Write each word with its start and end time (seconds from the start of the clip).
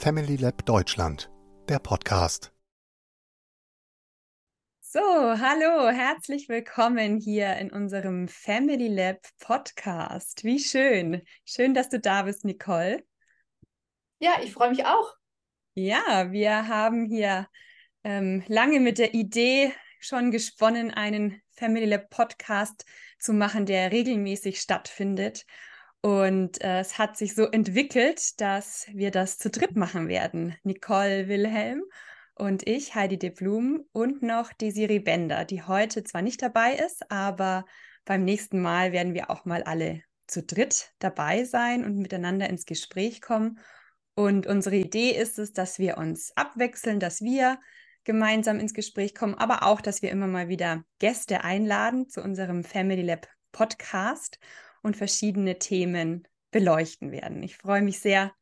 Family 0.00 0.36
Lab 0.36 0.64
Deutschland, 0.64 1.30
der 1.68 1.78
Podcast. 1.78 2.54
So, 4.80 4.98
hallo, 4.98 5.90
herzlich 5.90 6.48
willkommen 6.48 7.18
hier 7.18 7.56
in 7.56 7.70
unserem 7.70 8.26
Family 8.26 8.88
Lab 8.88 9.18
Podcast. 9.40 10.42
Wie 10.42 10.58
schön. 10.58 11.20
Schön, 11.44 11.74
dass 11.74 11.90
du 11.90 12.00
da 12.00 12.22
bist, 12.22 12.46
Nicole. 12.46 13.04
Ja, 14.20 14.40
ich 14.42 14.54
freue 14.54 14.70
mich 14.70 14.86
auch. 14.86 15.12
Ja, 15.74 16.32
wir 16.32 16.66
haben 16.66 17.04
hier 17.04 17.46
ähm, 18.02 18.42
lange 18.48 18.80
mit 18.80 18.96
der 18.96 19.12
Idee 19.12 19.74
schon 19.98 20.30
gesponnen, 20.30 20.90
einen 20.90 21.42
Family 21.50 21.84
Lab 21.84 22.08
Podcast 22.08 22.86
zu 23.18 23.34
machen, 23.34 23.66
der 23.66 23.92
regelmäßig 23.92 24.62
stattfindet. 24.62 25.44
Und 26.02 26.62
äh, 26.62 26.80
es 26.80 26.98
hat 26.98 27.16
sich 27.16 27.34
so 27.34 27.44
entwickelt, 27.44 28.40
dass 28.40 28.86
wir 28.92 29.10
das 29.10 29.36
zu 29.38 29.50
dritt 29.50 29.76
machen 29.76 30.08
werden. 30.08 30.56
Nicole 30.62 31.28
Wilhelm 31.28 31.82
und 32.34 32.66
ich, 32.66 32.94
Heidi 32.94 33.18
de 33.18 33.30
Blum 33.30 33.84
und 33.92 34.22
noch 34.22 34.52
Desiree 34.54 35.00
Bender, 35.00 35.44
die 35.44 35.62
heute 35.62 36.02
zwar 36.02 36.22
nicht 36.22 36.40
dabei 36.40 36.74
ist, 36.74 37.10
aber 37.10 37.66
beim 38.06 38.24
nächsten 38.24 38.62
Mal 38.62 38.92
werden 38.92 39.12
wir 39.12 39.30
auch 39.30 39.44
mal 39.44 39.62
alle 39.62 40.02
zu 40.26 40.42
dritt 40.42 40.92
dabei 41.00 41.44
sein 41.44 41.84
und 41.84 41.98
miteinander 41.98 42.48
ins 42.48 42.64
Gespräch 42.64 43.20
kommen. 43.20 43.58
Und 44.14 44.46
unsere 44.46 44.76
Idee 44.76 45.10
ist 45.10 45.38
es, 45.38 45.52
dass 45.52 45.78
wir 45.78 45.98
uns 45.98 46.32
abwechseln, 46.34 46.98
dass 46.98 47.20
wir 47.20 47.58
gemeinsam 48.04 48.58
ins 48.58 48.72
Gespräch 48.72 49.14
kommen, 49.14 49.34
aber 49.34 49.64
auch, 49.64 49.82
dass 49.82 50.00
wir 50.00 50.10
immer 50.10 50.26
mal 50.26 50.48
wieder 50.48 50.84
Gäste 50.98 51.44
einladen 51.44 52.08
zu 52.08 52.22
unserem 52.22 52.64
Family 52.64 53.02
Lab 53.02 53.28
Podcast 53.52 54.38
und 54.82 54.96
verschiedene 54.96 55.58
Themen 55.58 56.26
beleuchten 56.50 57.12
werden. 57.12 57.42
Ich 57.42 57.56
freue 57.56 57.82
mich 57.82 58.00
sehr, 58.00 58.32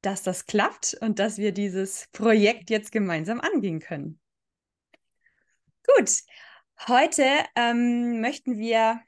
dass 0.00 0.22
das 0.22 0.46
klappt 0.46 0.96
und 1.00 1.18
dass 1.18 1.38
wir 1.38 1.52
dieses 1.52 2.08
Projekt 2.12 2.70
jetzt 2.70 2.92
gemeinsam 2.92 3.40
angehen 3.40 3.80
können. 3.80 4.20
Gut, 5.96 6.10
heute 6.86 7.24
ähm, 7.56 8.20
möchten 8.20 8.58
wir 8.58 9.00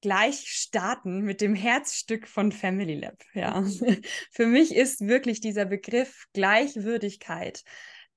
gleich 0.00 0.48
starten 0.48 1.22
mit 1.22 1.40
dem 1.40 1.54
Herzstück 1.54 2.28
von 2.28 2.52
Family 2.52 2.94
Lab. 2.94 3.22
Ja. 3.34 3.64
Für 4.30 4.46
mich 4.46 4.74
ist 4.74 5.06
wirklich 5.06 5.40
dieser 5.40 5.64
Begriff 5.64 6.26
Gleichwürdigkeit, 6.32 7.64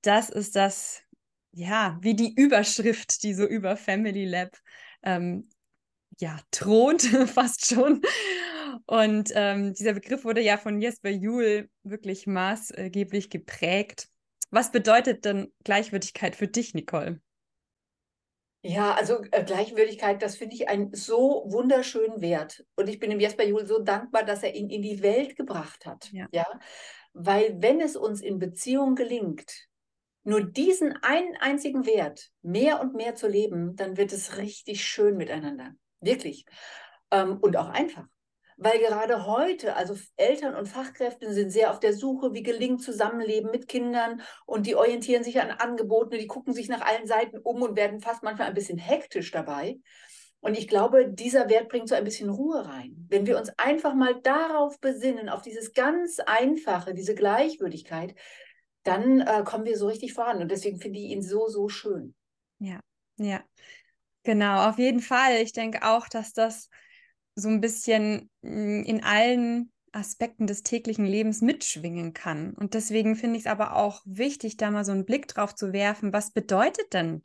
das 0.01 0.29
ist 0.29 0.55
das, 0.55 1.01
ja, 1.51 1.97
wie 2.01 2.15
die 2.15 2.33
Überschrift, 2.33 3.23
die 3.23 3.33
so 3.33 3.45
über 3.45 3.75
Family 3.75 4.25
Lab 4.25 4.57
ähm, 5.03 5.49
ja, 6.17 6.39
thront, 6.51 7.01
fast 7.33 7.67
schon. 7.67 8.01
Und 8.85 9.31
ähm, 9.35 9.73
dieser 9.73 9.93
Begriff 9.93 10.25
wurde 10.25 10.41
ja 10.41 10.57
von 10.57 10.81
Jesper 10.81 11.09
Juhl 11.09 11.69
wirklich 11.83 12.27
maßgeblich 12.27 13.29
geprägt. 13.29 14.09
Was 14.51 14.71
bedeutet 14.71 15.25
denn 15.25 15.51
Gleichwürdigkeit 15.63 16.35
für 16.35 16.47
dich, 16.47 16.73
Nicole? 16.73 17.21
Ja, 18.61 18.93
also 18.93 19.21
äh, 19.31 19.43
Gleichwürdigkeit, 19.43 20.21
das 20.21 20.35
finde 20.35 20.55
ich 20.55 20.67
einen 20.67 20.93
so 20.93 21.45
wunderschönen 21.47 22.19
Wert. 22.21 22.65
Und 22.75 22.89
ich 22.89 22.99
bin 22.99 23.09
dem 23.09 23.19
Jesper 23.19 23.45
Juhl 23.45 23.65
so 23.65 23.79
dankbar, 23.79 24.23
dass 24.23 24.43
er 24.43 24.53
ihn 24.53 24.69
in 24.69 24.81
die 24.81 25.01
Welt 25.01 25.37
gebracht 25.37 25.85
hat. 25.85 26.11
Ja. 26.11 26.27
ja? 26.31 26.45
Weil 27.13 27.61
wenn 27.61 27.79
es 27.79 27.95
uns 27.95 28.21
in 28.21 28.37
Beziehung 28.37 28.95
gelingt, 28.95 29.67
nur 30.23 30.43
diesen 30.43 30.97
einen 31.01 31.37
einzigen 31.37 31.85
Wert 31.85 32.31
mehr 32.41 32.81
und 32.81 32.95
mehr 32.95 33.15
zu 33.15 33.27
leben, 33.27 33.75
dann 33.77 33.95
wird 33.95 34.11
es 34.11 34.37
richtig 34.37 34.83
schön 34.83 35.15
miteinander. 35.15 35.73
Wirklich. 36.01 36.45
Ähm, 37.11 37.37
und 37.41 37.57
auch 37.57 37.69
einfach. 37.69 38.05
Weil 38.61 38.79
gerade 38.79 39.25
heute, 39.25 39.77
also 39.77 39.95
Eltern 40.17 40.53
und 40.53 40.67
Fachkräfte 40.67 41.33
sind 41.33 41.49
sehr 41.49 41.71
auf 41.71 41.79
der 41.79 41.93
Suche, 41.93 42.33
wie 42.33 42.43
gelingt 42.43 42.83
Zusammenleben 42.83 43.51
mit 43.51 43.69
Kindern 43.69 44.21
und 44.45 44.67
die 44.67 44.75
orientieren 44.75 45.23
sich 45.23 45.39
an 45.39 45.51
Angeboten, 45.51 46.17
die 46.17 46.27
gucken 46.27 46.53
sich 46.53 46.67
nach 46.67 46.81
allen 46.81 47.07
Seiten 47.07 47.37
um 47.37 47.61
und 47.61 47.77
werden 47.77 48.01
fast 48.01 48.21
manchmal 48.21 48.49
ein 48.49 48.53
bisschen 48.53 48.77
hektisch 48.77 49.31
dabei. 49.31 49.79
Und 50.41 50.57
ich 50.57 50.67
glaube, 50.67 51.09
dieser 51.09 51.49
Wert 51.49 51.69
bringt 51.69 51.87
so 51.87 51.95
ein 51.95 52.03
bisschen 52.03 52.29
Ruhe 52.29 52.65
rein. 52.65 53.05
Wenn 53.09 53.27
wir 53.27 53.37
uns 53.37 53.49
einfach 53.57 53.93
mal 53.93 54.19
darauf 54.21 54.79
besinnen, 54.79 55.29
auf 55.29 55.41
dieses 55.41 55.73
ganz 55.73 56.19
Einfache, 56.19 56.93
diese 56.93 57.15
Gleichwürdigkeit, 57.15 58.13
dann 58.83 59.21
äh, 59.21 59.43
kommen 59.45 59.65
wir 59.65 59.77
so 59.77 59.87
richtig 59.87 60.13
voran. 60.13 60.41
Und 60.41 60.49
deswegen 60.49 60.79
finde 60.79 60.99
ich 60.99 61.05
ihn 61.05 61.21
so, 61.21 61.47
so 61.47 61.67
schön. 61.67 62.15
Ja, 62.59 62.79
ja. 63.17 63.41
Genau, 64.29 64.69
auf 64.69 64.77
jeden 64.77 64.99
Fall. 64.99 65.41
Ich 65.41 65.53
denke 65.53 65.81
auch, 65.81 66.07
dass 66.07 66.33
das 66.33 66.69
so 67.33 67.49
ein 67.49 67.61
bisschen 67.61 68.29
hm, 68.43 68.83
in 68.83 69.03
allen 69.03 69.71
Aspekten 69.91 70.45
des 70.45 70.61
täglichen 70.61 71.03
Lebens 71.03 71.41
mitschwingen 71.41 72.13
kann. 72.13 72.53
Und 72.53 72.75
deswegen 72.75 73.15
finde 73.15 73.37
ich 73.37 73.45
es 73.45 73.51
aber 73.51 73.75
auch 73.75 74.03
wichtig, 74.05 74.55
da 74.55 74.69
mal 74.69 74.85
so 74.85 74.91
einen 74.91 75.05
Blick 75.05 75.27
drauf 75.29 75.55
zu 75.55 75.73
werfen, 75.73 76.13
was 76.13 76.29
bedeutet 76.29 76.93
denn 76.93 77.23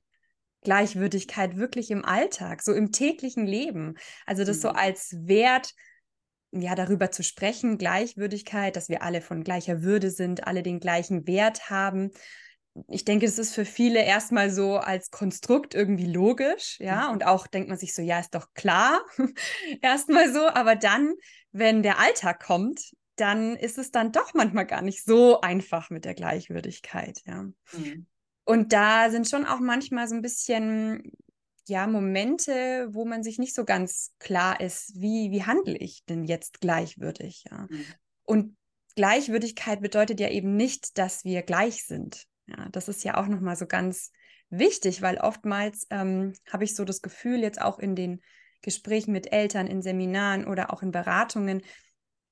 Gleichwürdigkeit 0.63 1.59
wirklich 1.59 1.91
im 1.91 2.07
Alltag, 2.07 2.63
so 2.63 2.73
im 2.73 2.91
täglichen 2.91 3.47
Leben? 3.47 3.97
Also 4.25 4.45
das 4.45 4.57
mhm. 4.57 4.63
so 4.63 4.69
als 4.71 5.15
Wert, 5.27 5.75
ja, 6.53 6.75
darüber 6.75 7.11
zu 7.11 7.23
sprechen, 7.23 7.77
Gleichwürdigkeit, 7.77 8.77
dass 8.77 8.89
wir 8.89 9.03
alle 9.03 9.21
von 9.21 9.45
gleicher 9.45 9.83
Würde 9.83 10.11
sind, 10.11 10.47
alle 10.47 10.63
den 10.63 10.81
gleichen 10.81 11.27
Wert 11.27 11.69
haben 11.69 12.13
ich 12.89 13.05
denke, 13.05 13.27
das 13.27 13.39
ist 13.39 13.55
für 13.55 13.65
viele 13.65 14.03
erstmal 14.05 14.51
so 14.51 14.77
als 14.77 15.11
Konstrukt 15.11 15.75
irgendwie 15.75 16.07
logisch, 16.07 16.79
ja, 16.81 17.07
mhm. 17.07 17.15
und 17.15 17.27
auch 17.27 17.47
denkt 17.47 17.69
man 17.69 17.79
sich 17.79 17.95
so, 17.95 18.03
ja, 18.03 18.19
ist 18.19 18.35
doch 18.35 18.53
klar, 18.55 19.01
erstmal 19.83 20.33
so, 20.33 20.49
aber 20.49 20.75
dann, 20.75 21.15
wenn 21.53 21.83
der 21.83 22.01
Alltag 22.01 22.43
kommt, 22.43 22.81
dann 23.17 23.55
ist 23.57 23.79
es 23.79 23.93
dann 23.93 24.11
doch 24.11 24.35
manchmal 24.35 24.67
gar 24.67 24.83
nicht 24.83 25.05
so 25.05 25.41
einfach 25.41 25.91
mit 25.91 26.05
der 26.05 26.15
Gleichwürdigkeit, 26.15 27.21
ja. 27.27 27.45
Mhm. 27.73 28.07
Und 28.47 28.73
da 28.73 29.09
sind 29.11 29.29
schon 29.29 29.47
auch 29.47 29.61
manchmal 29.61 30.09
so 30.09 30.15
ein 30.17 30.23
bisschen, 30.23 31.13
ja, 31.67 31.87
Momente, 31.87 32.89
wo 32.91 33.05
man 33.05 33.23
sich 33.23 33.39
nicht 33.39 33.55
so 33.55 33.65
ganz 33.65 34.13
klar 34.19 34.61
ist, 34.61 35.01
wie, 35.01 35.31
wie 35.31 35.45
handle 35.45 35.77
ich 35.77 36.05
denn 36.05 36.25
jetzt 36.25 36.61
gleichwürdig, 36.61 37.45
ja. 37.51 37.69
Mhm. 37.71 37.85
Und 38.25 38.57
Gleichwürdigkeit 38.97 39.81
bedeutet 39.81 40.21
ja 40.21 40.29
eben 40.29 40.57
nicht, 40.57 40.99
dass 40.99 41.25
wir 41.25 41.43
gleich 41.43 41.85
sind. 41.85 42.27
Ja, 42.47 42.69
das 42.71 42.89
ist 42.89 43.05
ja 43.05 43.17
auch 43.17 43.27
nochmal 43.27 43.57
so 43.57 43.67
ganz 43.67 44.13
wichtig, 44.51 45.03
weil 45.03 45.19
oftmals 45.19 45.87
ähm, 45.91 46.35
habe 46.53 46.65
ich 46.65 46.75
so 46.75 46.85
das 46.85 47.03
Gefühl, 47.03 47.41
jetzt 47.41 47.61
auch 47.61 47.79
in 47.79 47.97
den 47.97 48.21
Gesprächen 48.63 49.13
mit 49.13 49.33
Eltern, 49.33 49.67
in 49.67 49.83
Seminaren 49.83 50.47
oder 50.47 50.73
auch 50.73 50.83
in 50.83 50.91
Beratungen, 50.91 51.63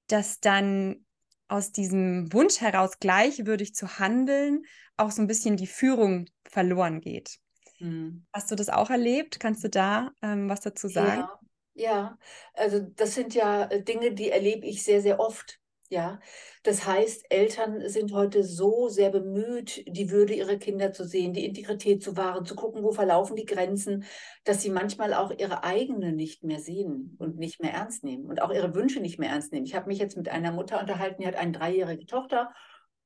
dass 0.08 0.40
dann 0.40 1.04
aus 1.48 1.72
diesem 1.72 2.32
Wunsch 2.32 2.60
heraus 2.60 2.98
gleichwürdig 2.98 3.74
zu 3.74 3.98
handeln, 3.98 4.64
auch 4.96 5.10
so 5.10 5.20
ein 5.20 5.26
bisschen 5.26 5.56
die 5.56 5.66
Führung 5.66 6.26
verloren 6.48 7.00
geht. 7.00 7.38
Mhm. 7.78 8.24
Hast 8.32 8.50
du 8.50 8.54
das 8.54 8.70
auch 8.70 8.90
erlebt? 8.90 9.38
Kannst 9.40 9.62
du 9.64 9.68
da 9.68 10.12
ähm, 10.22 10.48
was 10.48 10.60
dazu 10.60 10.88
sagen? 10.88 11.20
Ja, 11.20 11.40
ja, 11.74 12.18
also 12.54 12.80
das 12.80 13.14
sind 13.14 13.34
ja 13.34 13.64
äh, 13.64 13.82
Dinge, 13.82 14.12
die 14.12 14.30
erlebe 14.30 14.66
ich 14.66 14.82
sehr, 14.82 15.02
sehr 15.02 15.20
oft. 15.20 15.60
Ja, 15.92 16.20
das 16.62 16.86
heißt, 16.86 17.26
Eltern 17.28 17.86
sind 17.86 18.14
heute 18.14 18.44
so 18.44 18.88
sehr 18.88 19.10
bemüht, 19.10 19.84
die 19.86 20.10
Würde 20.10 20.32
ihrer 20.32 20.56
Kinder 20.56 20.94
zu 20.94 21.04
sehen, 21.04 21.34
die 21.34 21.44
Integrität 21.44 22.02
zu 22.02 22.16
wahren, 22.16 22.46
zu 22.46 22.54
gucken, 22.54 22.82
wo 22.82 22.92
verlaufen 22.92 23.36
die 23.36 23.44
Grenzen, 23.44 24.06
dass 24.44 24.62
sie 24.62 24.70
manchmal 24.70 25.12
auch 25.12 25.30
ihre 25.36 25.64
eigene 25.64 26.14
nicht 26.14 26.44
mehr 26.44 26.60
sehen 26.60 27.14
und 27.18 27.36
nicht 27.36 27.60
mehr 27.60 27.74
ernst 27.74 28.04
nehmen 28.04 28.24
und 28.24 28.40
auch 28.40 28.50
ihre 28.50 28.74
Wünsche 28.74 29.00
nicht 29.00 29.18
mehr 29.18 29.28
ernst 29.28 29.52
nehmen. 29.52 29.66
Ich 29.66 29.74
habe 29.74 29.86
mich 29.86 29.98
jetzt 29.98 30.16
mit 30.16 30.30
einer 30.30 30.50
Mutter 30.50 30.80
unterhalten, 30.80 31.20
die 31.20 31.28
hat 31.28 31.36
eine 31.36 31.52
dreijährige 31.52 32.06
Tochter 32.06 32.48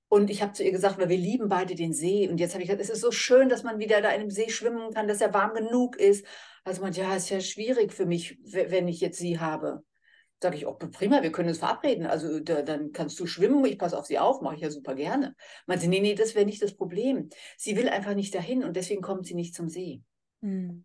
und 0.07 0.31
ich 0.31 0.41
habe 0.41 0.53
zu 0.53 0.63
ihr 0.63 0.71
gesagt, 0.71 1.01
weil 1.01 1.09
wir 1.09 1.19
lieben 1.19 1.49
beide 1.49 1.75
den 1.75 1.93
See. 1.93 2.29
Und 2.29 2.39
jetzt 2.39 2.55
habe 2.55 2.63
ich 2.63 2.69
gesagt, 2.69 2.85
es 2.85 2.91
ist 2.91 3.01
so 3.01 3.11
schön, 3.11 3.49
dass 3.49 3.65
man 3.65 3.81
wieder 3.81 4.01
da 4.01 4.11
in 4.11 4.21
dem 4.21 4.31
See 4.31 4.49
schwimmen 4.49 4.95
kann, 4.95 5.09
dass 5.09 5.21
er 5.21 5.35
warm 5.35 5.55
genug 5.55 5.97
ist. 5.97 6.25
Also 6.63 6.83
man, 6.83 6.93
ja, 6.93 7.17
ist 7.17 7.31
ja 7.31 7.41
schwierig 7.41 7.93
für 7.93 8.07
mich, 8.07 8.39
wenn 8.45 8.87
ich 8.87 9.01
jetzt 9.01 9.19
sie 9.19 9.41
habe. 9.41 9.83
Sage 10.43 10.57
ich, 10.57 10.67
oh, 10.67 10.75
prima, 10.75 11.23
wir 11.23 11.33
können 11.33 11.49
uns 11.49 11.59
verabreden. 11.59 12.07
Also 12.07 12.41
da, 12.41 12.63
dann 12.63 12.93
kannst 12.93 13.19
du 13.19 13.27
schwimmen, 13.27 13.65
ich 13.65 13.79
passe 13.79 13.99
auf 13.99 14.07
sie 14.07 14.19
auf, 14.19 14.43
mache 14.43 14.57
ich 14.57 14.61
ja 14.61 14.71
super 14.71 14.95
gerne. 14.95 15.35
Meinte, 15.67 15.89
nee, 15.89 16.01
nee, 16.01 16.15
das 16.15 16.35
wäre 16.35 16.45
nicht 16.45 16.63
das 16.63 16.75
Problem. 16.75 17.31
Sie 17.57 17.77
will 17.77 17.89
einfach 17.89 18.15
nicht 18.15 18.35
dahin 18.35 18.63
und 18.63 18.77
deswegen 18.77 19.01
kommt 19.01 19.27
sie 19.27 19.35
nicht 19.35 19.55
zum 19.55 19.69
See. 19.69 20.03
Mhm. 20.43 20.85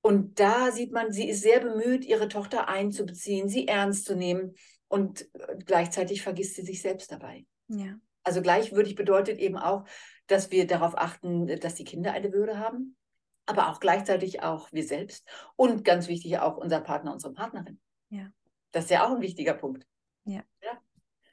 Und 0.00 0.40
da 0.40 0.72
sieht 0.72 0.92
man, 0.92 1.12
sie 1.12 1.28
ist 1.28 1.42
sehr 1.42 1.60
bemüht, 1.60 2.04
ihre 2.04 2.28
Tochter 2.28 2.68
einzubeziehen, 2.68 3.48
sie 3.48 3.68
ernst 3.68 4.06
zu 4.06 4.14
nehmen 4.14 4.54
und 4.88 5.28
äh, 5.34 5.56
gleichzeitig 5.64 6.22
vergisst 6.22 6.54
sie 6.54 6.62
sich 6.62 6.80
selbst 6.80 7.12
dabei. 7.12 7.44
Ja. 7.68 7.96
Also 8.22 8.42
gleichwürdig 8.42 8.94
bedeutet 8.94 9.38
eben 9.38 9.56
auch, 9.56 9.84
dass 10.26 10.50
wir 10.50 10.66
darauf 10.66 10.96
achten, 10.96 11.46
dass 11.46 11.74
die 11.74 11.84
Kinder 11.84 12.12
eine 12.12 12.32
Würde 12.32 12.58
haben, 12.58 12.96
aber 13.46 13.70
auch 13.70 13.80
gleichzeitig 13.80 14.42
auch 14.42 14.70
wir 14.72 14.84
selbst 14.84 15.26
und 15.56 15.84
ganz 15.84 16.08
wichtig 16.08 16.38
auch 16.38 16.56
unser 16.56 16.80
Partner, 16.80 17.12
unsere 17.12 17.32
Partnerin. 17.32 17.80
Ja. 18.10 18.30
Das 18.78 18.84
ist 18.84 18.90
ja 18.92 19.04
auch 19.04 19.16
ein 19.16 19.20
wichtiger 19.20 19.54
Punkt. 19.54 19.84
Ja. 20.24 20.44
ja. 20.62 20.80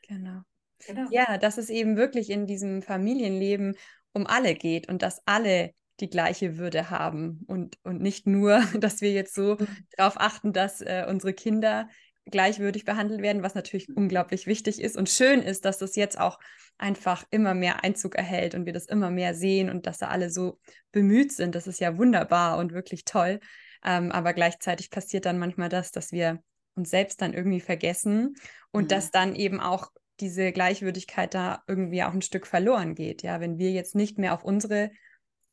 Genau. 0.07 0.41
genau. 0.83 1.07
Ja, 1.11 1.37
dass 1.37 1.59
es 1.59 1.69
eben 1.69 1.95
wirklich 1.95 2.31
in 2.31 2.47
diesem 2.47 2.81
Familienleben 2.81 3.77
um 4.13 4.25
alle 4.25 4.55
geht 4.55 4.89
und 4.89 5.03
dass 5.03 5.21
alle 5.27 5.75
die 5.99 6.09
gleiche 6.09 6.57
Würde 6.57 6.89
haben 6.89 7.43
und, 7.45 7.77
und 7.83 8.01
nicht 8.01 8.25
nur, 8.25 8.61
dass 8.79 9.01
wir 9.01 9.11
jetzt 9.11 9.35
so 9.35 9.57
mhm. 9.59 9.67
darauf 9.95 10.19
achten, 10.19 10.53
dass 10.53 10.81
äh, 10.81 11.05
unsere 11.07 11.33
Kinder 11.33 11.87
gleichwürdig 12.25 12.83
behandelt 12.83 13.21
werden, 13.21 13.43
was 13.43 13.53
natürlich 13.53 13.89
mhm. 13.89 13.97
unglaublich 13.97 14.47
wichtig 14.47 14.81
ist 14.81 14.97
und 14.97 15.07
schön 15.07 15.43
ist, 15.43 15.65
dass 15.65 15.77
das 15.77 15.95
jetzt 15.95 16.19
auch 16.19 16.39
einfach 16.79 17.25
immer 17.29 17.53
mehr 17.53 17.83
Einzug 17.83 18.15
erhält 18.15 18.55
und 18.55 18.65
wir 18.65 18.73
das 18.73 18.87
immer 18.87 19.11
mehr 19.11 19.35
sehen 19.35 19.69
und 19.69 19.85
dass 19.85 19.99
da 19.99 20.07
alle 20.07 20.31
so 20.31 20.57
bemüht 20.91 21.31
sind. 21.31 21.53
Das 21.53 21.67
ist 21.67 21.79
ja 21.79 21.95
wunderbar 21.99 22.57
und 22.57 22.73
wirklich 22.73 23.05
toll. 23.05 23.39
Ähm, 23.85 24.11
aber 24.11 24.33
gleichzeitig 24.33 24.89
passiert 24.89 25.27
dann 25.27 25.37
manchmal 25.37 25.69
das, 25.69 25.91
dass 25.91 26.11
wir 26.11 26.41
uns 26.75 26.89
selbst 26.89 27.21
dann 27.21 27.33
irgendwie 27.33 27.61
vergessen 27.61 28.35
und 28.71 28.85
mhm. 28.85 28.87
dass 28.89 29.11
dann 29.11 29.35
eben 29.35 29.59
auch 29.59 29.91
diese 30.19 30.51
Gleichwürdigkeit 30.51 31.33
da 31.33 31.63
irgendwie 31.67 32.03
auch 32.03 32.13
ein 32.13 32.21
Stück 32.21 32.47
verloren 32.47 32.95
geht. 32.95 33.23
Ja, 33.23 33.39
wenn 33.39 33.57
wir 33.57 33.71
jetzt 33.71 33.95
nicht 33.95 34.17
mehr 34.17 34.33
auf 34.33 34.43
unsere 34.43 34.91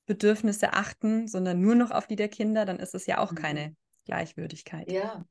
Bedürfnisse 0.07 0.73
achten, 0.73 1.27
sondern 1.29 1.61
nur 1.61 1.75
noch 1.75 1.91
auf 1.91 2.07
die 2.07 2.17
der 2.17 2.29
Kinder, 2.29 2.65
dann 2.65 2.79
ist 2.79 2.95
es 2.95 3.07
ja 3.07 3.19
auch 3.19 3.33
mhm. 3.33 3.37
keine 3.37 3.77
Gleichwürdigkeit. 4.05 4.91
Ja, 4.91 5.25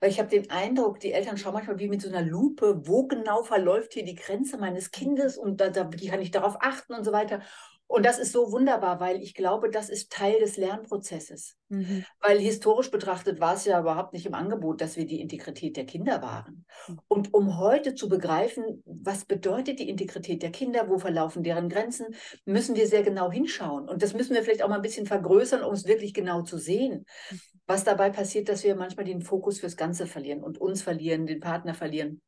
weil 0.00 0.10
ich 0.10 0.18
habe 0.18 0.28
den 0.28 0.50
Eindruck, 0.50 1.00
die 1.00 1.12
Eltern 1.12 1.36
schauen 1.36 1.54
manchmal 1.54 1.78
wie 1.78 1.88
mit 1.88 2.00
so 2.00 2.08
einer 2.08 2.22
Lupe, 2.22 2.86
wo 2.86 3.06
genau 3.06 3.42
verläuft 3.42 3.94
hier 3.94 4.04
die 4.04 4.14
Grenze 4.14 4.58
meines 4.58 4.90
Kindes 4.90 5.36
und 5.36 5.60
da, 5.60 5.70
da 5.70 5.90
wie 5.92 6.08
kann 6.08 6.20
ich 6.20 6.30
darauf 6.30 6.56
achten 6.60 6.94
und 6.94 7.04
so 7.04 7.12
weiter. 7.12 7.42
Und 7.94 8.04
das 8.04 8.18
ist 8.18 8.32
so 8.32 8.50
wunderbar, 8.50 8.98
weil 8.98 9.22
ich 9.22 9.34
glaube, 9.34 9.70
das 9.70 9.88
ist 9.88 10.10
Teil 10.10 10.40
des 10.40 10.56
Lernprozesses. 10.56 11.56
Mhm. 11.68 12.04
Weil 12.18 12.40
historisch 12.40 12.90
betrachtet 12.90 13.38
war 13.38 13.54
es 13.54 13.66
ja 13.66 13.78
überhaupt 13.78 14.12
nicht 14.14 14.26
im 14.26 14.34
Angebot, 14.34 14.80
dass 14.80 14.96
wir 14.96 15.06
die 15.06 15.20
Integrität 15.20 15.76
der 15.76 15.86
Kinder 15.86 16.20
waren. 16.20 16.64
Mhm. 16.88 16.98
Und 17.06 17.34
um 17.34 17.56
heute 17.56 17.94
zu 17.94 18.08
begreifen, 18.08 18.82
was 18.84 19.26
bedeutet 19.26 19.78
die 19.78 19.88
Integrität 19.88 20.42
der 20.42 20.50
Kinder, 20.50 20.88
wo 20.88 20.98
verlaufen 20.98 21.44
deren 21.44 21.68
Grenzen, 21.68 22.06
müssen 22.44 22.74
wir 22.74 22.88
sehr 22.88 23.04
genau 23.04 23.30
hinschauen. 23.30 23.88
Und 23.88 24.02
das 24.02 24.12
müssen 24.12 24.34
wir 24.34 24.42
vielleicht 24.42 24.64
auch 24.64 24.68
mal 24.68 24.76
ein 24.76 24.82
bisschen 24.82 25.06
vergrößern, 25.06 25.62
um 25.62 25.72
es 25.72 25.86
wirklich 25.86 26.14
genau 26.14 26.42
zu 26.42 26.58
sehen. 26.58 27.06
Mhm. 27.30 27.40
Was 27.68 27.84
dabei 27.84 28.10
passiert, 28.10 28.48
dass 28.48 28.64
wir 28.64 28.74
manchmal 28.74 29.06
den 29.06 29.22
Fokus 29.22 29.60
fürs 29.60 29.76
Ganze 29.76 30.08
verlieren 30.08 30.42
und 30.42 30.60
uns 30.60 30.82
verlieren, 30.82 31.26
den 31.26 31.38
Partner 31.38 31.74
verlieren. 31.74 32.20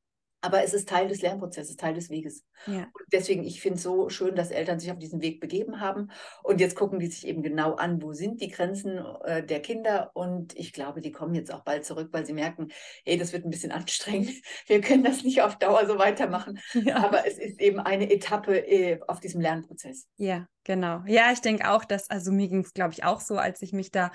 Aber 0.46 0.62
es 0.62 0.74
ist 0.74 0.88
Teil 0.88 1.08
des 1.08 1.22
Lernprozesses, 1.22 1.76
Teil 1.76 1.94
des 1.94 2.08
Weges. 2.08 2.44
Ja. 2.68 2.84
Und 2.84 3.04
deswegen, 3.12 3.42
ich 3.42 3.60
finde 3.60 3.78
es 3.78 3.82
so 3.82 4.08
schön, 4.10 4.36
dass 4.36 4.52
Eltern 4.52 4.78
sich 4.78 4.92
auf 4.92 4.98
diesen 4.98 5.20
Weg 5.20 5.40
begeben 5.40 5.80
haben. 5.80 6.12
Und 6.44 6.60
jetzt 6.60 6.76
gucken 6.76 7.00
die 7.00 7.08
sich 7.08 7.26
eben 7.26 7.42
genau 7.42 7.74
an, 7.74 8.00
wo 8.00 8.12
sind 8.12 8.40
die 8.40 8.46
Grenzen 8.46 9.04
äh, 9.24 9.44
der 9.44 9.60
Kinder. 9.60 10.12
Und 10.14 10.56
ich 10.56 10.72
glaube, 10.72 11.00
die 11.00 11.10
kommen 11.10 11.34
jetzt 11.34 11.52
auch 11.52 11.64
bald 11.64 11.84
zurück, 11.84 12.10
weil 12.12 12.24
sie 12.24 12.32
merken, 12.32 12.68
hey, 13.04 13.18
das 13.18 13.32
wird 13.32 13.44
ein 13.44 13.50
bisschen 13.50 13.72
anstrengend. 13.72 14.30
Wir 14.68 14.80
können 14.80 15.02
das 15.02 15.24
nicht 15.24 15.42
auf 15.42 15.56
Dauer 15.56 15.84
so 15.86 15.98
weitermachen. 15.98 16.60
Ja. 16.74 16.98
Aber 17.04 17.26
es 17.26 17.38
ist 17.38 17.60
eben 17.60 17.80
eine 17.80 18.08
Etappe 18.08 18.56
äh, 18.56 19.00
auf 19.08 19.18
diesem 19.18 19.40
Lernprozess. 19.40 20.06
Ja, 20.16 20.46
genau. 20.62 21.02
Ja, 21.08 21.32
ich 21.32 21.40
denke 21.40 21.68
auch, 21.68 21.84
dass, 21.84 22.08
also 22.08 22.30
mir 22.30 22.46
ging 22.46 22.60
es, 22.60 22.72
glaube 22.72 22.92
ich, 22.92 23.02
auch 23.02 23.20
so, 23.20 23.36
als 23.36 23.62
ich 23.62 23.72
mich 23.72 23.90
da 23.90 24.12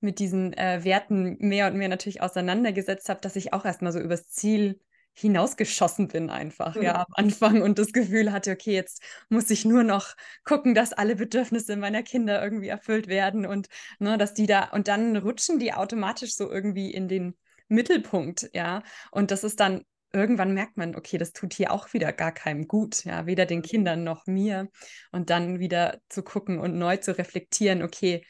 mit 0.00 0.18
diesen 0.18 0.54
äh, 0.54 0.82
Werten 0.82 1.36
mehr 1.40 1.66
und 1.66 1.76
mehr 1.76 1.88
natürlich 1.88 2.22
auseinandergesetzt 2.22 3.10
habe, 3.10 3.20
dass 3.20 3.36
ich 3.36 3.52
auch 3.52 3.66
erstmal 3.66 3.92
so 3.92 3.98
übers 3.98 4.28
Ziel 4.30 4.80
hinausgeschossen 5.18 6.08
bin 6.08 6.30
einfach, 6.30 6.74
mhm. 6.76 6.82
ja, 6.82 7.00
am 7.00 7.12
Anfang 7.12 7.62
und 7.62 7.78
das 7.78 7.92
Gefühl 7.92 8.32
hatte, 8.32 8.52
okay, 8.52 8.72
jetzt 8.72 9.02
muss 9.28 9.50
ich 9.50 9.64
nur 9.64 9.82
noch 9.82 10.14
gucken, 10.44 10.74
dass 10.74 10.92
alle 10.92 11.16
Bedürfnisse 11.16 11.76
meiner 11.76 12.02
Kinder 12.02 12.42
irgendwie 12.42 12.68
erfüllt 12.68 13.08
werden 13.08 13.44
und 13.44 13.68
ne, 13.98 14.16
dass 14.16 14.34
die 14.34 14.46
da 14.46 14.64
und 14.70 14.88
dann 14.88 15.16
rutschen 15.16 15.58
die 15.58 15.72
automatisch 15.72 16.34
so 16.34 16.50
irgendwie 16.50 16.92
in 16.92 17.08
den 17.08 17.36
Mittelpunkt, 17.68 18.50
ja, 18.54 18.82
und 19.10 19.30
das 19.30 19.44
ist 19.44 19.60
dann 19.60 19.82
irgendwann 20.12 20.54
merkt 20.54 20.76
man, 20.76 20.96
okay, 20.96 21.18
das 21.18 21.32
tut 21.32 21.52
hier 21.52 21.70
auch 21.70 21.92
wieder 21.92 22.12
gar 22.12 22.32
keinem 22.32 22.66
gut, 22.66 23.04
ja, 23.04 23.26
weder 23.26 23.44
den 23.44 23.58
mhm. 23.58 23.64
Kindern 23.64 24.04
noch 24.04 24.26
mir 24.26 24.68
und 25.12 25.30
dann 25.30 25.58
wieder 25.58 26.00
zu 26.08 26.22
gucken 26.22 26.58
und 26.58 26.78
neu 26.78 26.96
zu 26.96 27.16
reflektieren, 27.16 27.82
okay, 27.82 28.24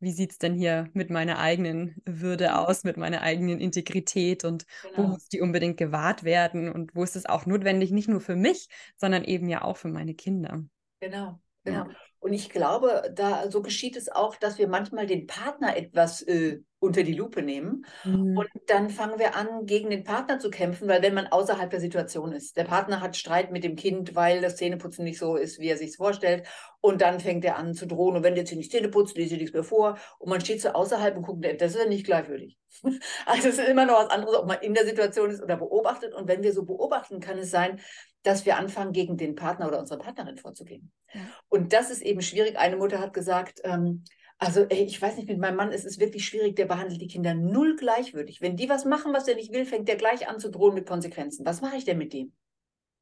wie 0.00 0.12
sieht 0.12 0.32
es 0.32 0.38
denn 0.38 0.54
hier 0.54 0.88
mit 0.92 1.10
meiner 1.10 1.38
eigenen 1.38 1.96
Würde 2.04 2.56
aus, 2.56 2.84
mit 2.84 2.96
meiner 2.96 3.22
eigenen 3.22 3.60
Integrität 3.60 4.44
und 4.44 4.66
genau. 4.82 4.96
wo 4.96 5.02
muss 5.08 5.28
die 5.28 5.40
unbedingt 5.40 5.76
gewahrt 5.76 6.24
werden 6.24 6.70
und 6.70 6.94
wo 6.94 7.02
ist 7.02 7.16
es 7.16 7.26
auch 7.26 7.46
notwendig, 7.46 7.90
nicht 7.90 8.08
nur 8.08 8.20
für 8.20 8.36
mich, 8.36 8.68
sondern 8.96 9.24
eben 9.24 9.48
ja 9.48 9.62
auch 9.62 9.76
für 9.76 9.88
meine 9.88 10.14
Kinder. 10.14 10.64
Genau, 11.00 11.40
genau. 11.64 11.88
Ja. 11.88 11.96
Und 12.20 12.32
ich 12.32 12.50
glaube, 12.50 13.12
da 13.14 13.50
so 13.50 13.62
geschieht 13.62 13.96
es 13.96 14.10
auch, 14.10 14.36
dass 14.36 14.58
wir 14.58 14.68
manchmal 14.68 15.06
den 15.06 15.26
Partner 15.26 15.76
etwas 15.76 16.22
äh, 16.22 16.60
unter 16.80 17.02
die 17.02 17.14
Lupe 17.14 17.42
nehmen. 17.42 17.86
Mhm. 18.04 18.36
Und 18.36 18.48
dann 18.66 18.90
fangen 18.90 19.18
wir 19.18 19.36
an, 19.36 19.66
gegen 19.66 19.90
den 19.90 20.04
Partner 20.04 20.38
zu 20.38 20.50
kämpfen, 20.50 20.88
weil 20.88 21.02
wenn 21.02 21.14
man 21.14 21.26
außerhalb 21.26 21.70
der 21.70 21.80
Situation 21.80 22.32
ist, 22.32 22.56
der 22.56 22.64
Partner 22.64 23.00
hat 23.00 23.16
Streit 23.16 23.50
mit 23.52 23.64
dem 23.64 23.76
Kind, 23.76 24.14
weil 24.14 24.40
das 24.40 24.56
Zähneputzen 24.56 25.04
nicht 25.04 25.18
so 25.18 25.36
ist, 25.36 25.58
wie 25.58 25.68
er 25.68 25.76
sich 25.76 25.96
vorstellt. 25.96 26.46
Und 26.80 27.00
dann 27.00 27.20
fängt 27.20 27.44
er 27.44 27.56
an 27.56 27.74
zu 27.74 27.86
drohen. 27.86 28.16
Und 28.16 28.22
wenn 28.22 28.34
der 28.34 28.42
jetzt 28.42 28.50
hier 28.50 28.58
nicht 28.58 28.70
Zähne 28.70 28.88
putzt, 28.88 29.16
lese 29.16 29.34
ich 29.34 29.40
nichts 29.40 29.54
mehr 29.54 29.64
vor. 29.64 29.98
Und 30.18 30.28
man 30.28 30.40
steht 30.40 30.60
so 30.60 30.70
außerhalb 30.70 31.16
und 31.16 31.22
guckt, 31.22 31.44
das 31.60 31.74
ist 31.74 31.80
ja 31.80 31.88
nicht 31.88 32.06
gleichwürdig. 32.06 32.58
also 33.26 33.48
es 33.48 33.58
ist 33.58 33.68
immer 33.68 33.86
noch 33.86 33.94
was 33.94 34.10
anderes, 34.10 34.36
ob 34.36 34.46
man 34.46 34.60
in 34.60 34.74
der 34.74 34.86
Situation 34.86 35.30
ist 35.30 35.42
oder 35.42 35.56
beobachtet. 35.56 36.14
Und 36.14 36.28
wenn 36.28 36.42
wir 36.42 36.52
so 36.52 36.64
beobachten, 36.64 37.20
kann 37.20 37.38
es 37.38 37.50
sein, 37.50 37.80
dass 38.28 38.44
wir 38.44 38.58
anfangen, 38.58 38.92
gegen 38.92 39.16
den 39.16 39.34
Partner 39.36 39.68
oder 39.68 39.80
unsere 39.80 39.98
Partnerin 39.98 40.36
vorzugehen. 40.36 40.92
Ja. 41.14 41.22
Und 41.48 41.72
das 41.72 41.90
ist 41.90 42.02
eben 42.02 42.20
schwierig. 42.20 42.58
Eine 42.58 42.76
Mutter 42.76 43.00
hat 43.00 43.14
gesagt, 43.14 43.62
ähm, 43.64 44.04
also 44.36 44.66
ey, 44.68 44.84
ich 44.84 45.00
weiß 45.00 45.16
nicht, 45.16 45.30
mit 45.30 45.38
meinem 45.38 45.56
Mann 45.56 45.72
ist 45.72 45.86
es 45.86 45.98
wirklich 45.98 46.26
schwierig, 46.26 46.54
der 46.54 46.66
behandelt 46.66 47.00
die 47.00 47.06
Kinder 47.06 47.32
null 47.32 47.76
gleichwürdig. 47.76 48.42
Wenn 48.42 48.54
die 48.54 48.68
was 48.68 48.84
machen, 48.84 49.14
was 49.14 49.28
er 49.28 49.34
nicht 49.34 49.54
will, 49.54 49.64
fängt 49.64 49.88
der 49.88 49.96
gleich 49.96 50.28
an 50.28 50.40
zu 50.40 50.50
drohen 50.50 50.74
mit 50.74 50.86
Konsequenzen. 50.86 51.46
Was 51.46 51.62
mache 51.62 51.76
ich 51.76 51.86
denn 51.86 51.96
mit 51.96 52.12
dem? 52.12 52.34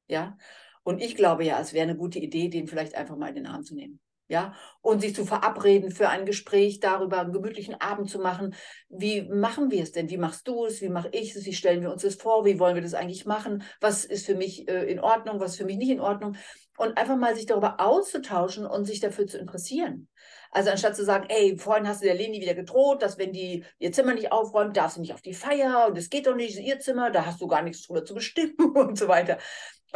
Ja. 0.06 0.38
Und 0.84 1.02
ich 1.02 1.16
glaube 1.16 1.44
ja, 1.44 1.58
es 1.60 1.72
wäre 1.72 1.82
eine 1.82 1.96
gute 1.96 2.20
Idee, 2.20 2.48
den 2.48 2.68
vielleicht 2.68 2.94
einfach 2.94 3.16
mal 3.16 3.30
in 3.30 3.34
den 3.34 3.46
Arm 3.46 3.64
zu 3.64 3.74
nehmen. 3.74 3.98
Ja, 4.28 4.54
und 4.80 5.00
sich 5.00 5.14
zu 5.14 5.24
verabreden 5.24 5.92
für 5.92 6.08
ein 6.08 6.26
Gespräch 6.26 6.80
darüber, 6.80 7.20
einen 7.20 7.32
gemütlichen 7.32 7.80
Abend 7.80 8.10
zu 8.10 8.18
machen. 8.18 8.56
Wie 8.88 9.22
machen 9.22 9.70
wir 9.70 9.84
es 9.84 9.92
denn? 9.92 10.10
Wie 10.10 10.16
machst 10.16 10.48
du 10.48 10.66
es? 10.66 10.80
Wie 10.80 10.88
mache 10.88 11.10
ich 11.12 11.36
es? 11.36 11.44
Wie 11.46 11.52
stellen 11.52 11.80
wir 11.80 11.92
uns 11.92 12.02
das 12.02 12.16
vor? 12.16 12.44
Wie 12.44 12.58
wollen 12.58 12.74
wir 12.74 12.82
das 12.82 12.94
eigentlich 12.94 13.24
machen? 13.24 13.62
Was 13.80 14.04
ist 14.04 14.26
für 14.26 14.34
mich 14.34 14.68
äh, 14.68 14.84
in 14.90 14.98
Ordnung? 14.98 15.38
Was 15.38 15.52
ist 15.52 15.58
für 15.58 15.64
mich 15.64 15.76
nicht 15.76 15.90
in 15.90 16.00
Ordnung? 16.00 16.36
Und 16.76 16.98
einfach 16.98 17.16
mal 17.16 17.36
sich 17.36 17.46
darüber 17.46 17.78
auszutauschen 17.78 18.66
und 18.66 18.84
sich 18.84 18.98
dafür 18.98 19.28
zu 19.28 19.38
interessieren. 19.38 20.08
Also 20.50 20.70
anstatt 20.70 20.96
zu 20.96 21.04
sagen, 21.04 21.26
ey, 21.28 21.56
vorhin 21.58 21.86
hast 21.86 22.02
du 22.02 22.06
der 22.06 22.14
Leni 22.14 22.40
wieder 22.40 22.54
gedroht, 22.54 23.02
dass 23.02 23.18
wenn 23.18 23.32
die 23.32 23.64
ihr 23.78 23.92
Zimmer 23.92 24.14
nicht 24.14 24.32
aufräumt, 24.32 24.76
darf 24.76 24.92
sie 24.92 25.00
nicht 25.00 25.14
auf 25.14 25.22
die 25.22 25.34
Feier 25.34 25.86
und 25.88 25.98
es 25.98 26.10
geht 26.10 26.26
doch 26.26 26.34
nicht, 26.34 26.58
ihr 26.58 26.78
Zimmer, 26.80 27.10
da 27.10 27.26
hast 27.26 27.40
du 27.40 27.46
gar 27.46 27.62
nichts 27.62 27.86
drüber 27.86 28.04
zu 28.04 28.14
bestimmen 28.14 28.54
und 28.74 28.98
so 28.98 29.06
weiter. 29.06 29.38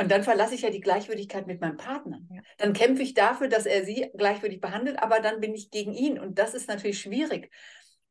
Und 0.00 0.10
dann 0.10 0.22
verlasse 0.22 0.54
ich 0.54 0.62
ja 0.62 0.70
die 0.70 0.80
Gleichwürdigkeit 0.80 1.46
mit 1.46 1.60
meinem 1.60 1.76
Partner. 1.76 2.22
Ja. 2.30 2.40
Dann 2.56 2.72
kämpfe 2.72 3.02
ich 3.02 3.12
dafür, 3.12 3.48
dass 3.48 3.66
er 3.66 3.84
sie 3.84 4.10
gleichwürdig 4.16 4.58
behandelt, 4.58 4.98
aber 5.02 5.20
dann 5.20 5.40
bin 5.40 5.54
ich 5.54 5.70
gegen 5.70 5.92
ihn. 5.92 6.18
Und 6.18 6.38
das 6.38 6.54
ist 6.54 6.68
natürlich 6.68 6.98
schwierig. 6.98 7.50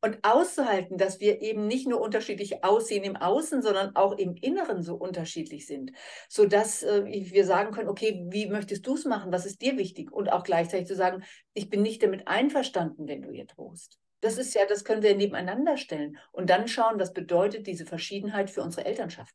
Und 0.00 0.20
auszuhalten, 0.22 0.98
dass 0.98 1.18
wir 1.18 1.42
eben 1.42 1.66
nicht 1.66 1.88
nur 1.88 2.00
unterschiedlich 2.00 2.62
aussehen 2.62 3.02
im 3.02 3.16
Außen, 3.16 3.60
sondern 3.60 3.96
auch 3.96 4.16
im 4.16 4.36
Inneren 4.36 4.84
so 4.84 4.94
unterschiedlich 4.94 5.66
sind, 5.66 5.90
sodass 6.28 6.84
äh, 6.84 7.04
wir 7.06 7.44
sagen 7.44 7.72
können, 7.72 7.88
okay, 7.88 8.24
wie 8.28 8.46
möchtest 8.46 8.86
du 8.86 8.94
es 8.94 9.04
machen? 9.04 9.32
Was 9.32 9.44
ist 9.44 9.60
dir 9.60 9.76
wichtig? 9.76 10.12
Und 10.12 10.30
auch 10.30 10.44
gleichzeitig 10.44 10.86
zu 10.86 10.94
sagen, 10.94 11.24
ich 11.54 11.70
bin 11.70 11.82
nicht 11.82 12.04
damit 12.04 12.28
einverstanden, 12.28 13.08
wenn 13.08 13.22
du 13.22 13.30
ihr 13.30 13.46
drohst. 13.46 13.98
Das 14.20 14.38
ist 14.38 14.54
ja, 14.54 14.64
das 14.64 14.84
können 14.84 15.02
wir 15.02 15.16
nebeneinander 15.16 15.76
stellen 15.76 16.18
und 16.30 16.50
dann 16.50 16.68
schauen, 16.68 17.00
was 17.00 17.12
bedeutet 17.12 17.66
diese 17.66 17.84
Verschiedenheit 17.84 18.48
für 18.48 18.62
unsere 18.62 18.86
Elternschaft. 18.86 19.34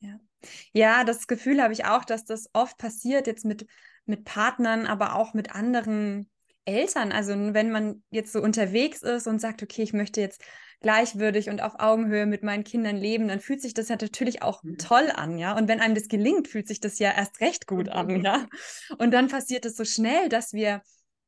Ja. 0.00 0.20
Ja. 0.72 1.04
das 1.04 1.26
Gefühl 1.26 1.62
habe 1.62 1.72
ich 1.72 1.84
auch, 1.84 2.04
dass 2.04 2.24
das 2.24 2.48
oft 2.52 2.78
passiert, 2.78 3.26
jetzt 3.26 3.44
mit, 3.44 3.66
mit 4.04 4.24
Partnern, 4.24 4.86
aber 4.86 5.16
auch 5.16 5.34
mit 5.34 5.54
anderen 5.54 6.30
Eltern. 6.64 7.12
Also 7.12 7.32
wenn 7.32 7.70
man 7.70 8.02
jetzt 8.10 8.32
so 8.32 8.40
unterwegs 8.40 9.02
ist 9.02 9.26
und 9.26 9.40
sagt, 9.40 9.62
okay, 9.62 9.82
ich 9.82 9.92
möchte 9.92 10.20
jetzt 10.20 10.42
gleichwürdig 10.80 11.50
und 11.50 11.60
auf 11.60 11.80
Augenhöhe 11.80 12.26
mit 12.26 12.42
meinen 12.42 12.62
Kindern 12.62 12.96
leben, 12.96 13.28
dann 13.28 13.40
fühlt 13.40 13.60
sich 13.60 13.74
das 13.74 13.88
ja 13.88 13.96
natürlich 14.00 14.42
auch 14.42 14.62
mhm. 14.62 14.78
toll 14.78 15.10
an, 15.12 15.38
ja. 15.38 15.56
Und 15.56 15.66
wenn 15.66 15.80
einem 15.80 15.94
das 15.94 16.08
gelingt, 16.08 16.46
fühlt 16.46 16.68
sich 16.68 16.78
das 16.78 16.98
ja 16.98 17.10
erst 17.10 17.40
recht 17.40 17.66
gut 17.66 17.88
an, 17.88 18.18
mhm. 18.18 18.24
ja. 18.24 18.46
Und 18.98 19.12
dann 19.12 19.28
passiert 19.28 19.66
es 19.66 19.76
so 19.76 19.84
schnell, 19.84 20.28
dass 20.28 20.52
wir 20.52 20.82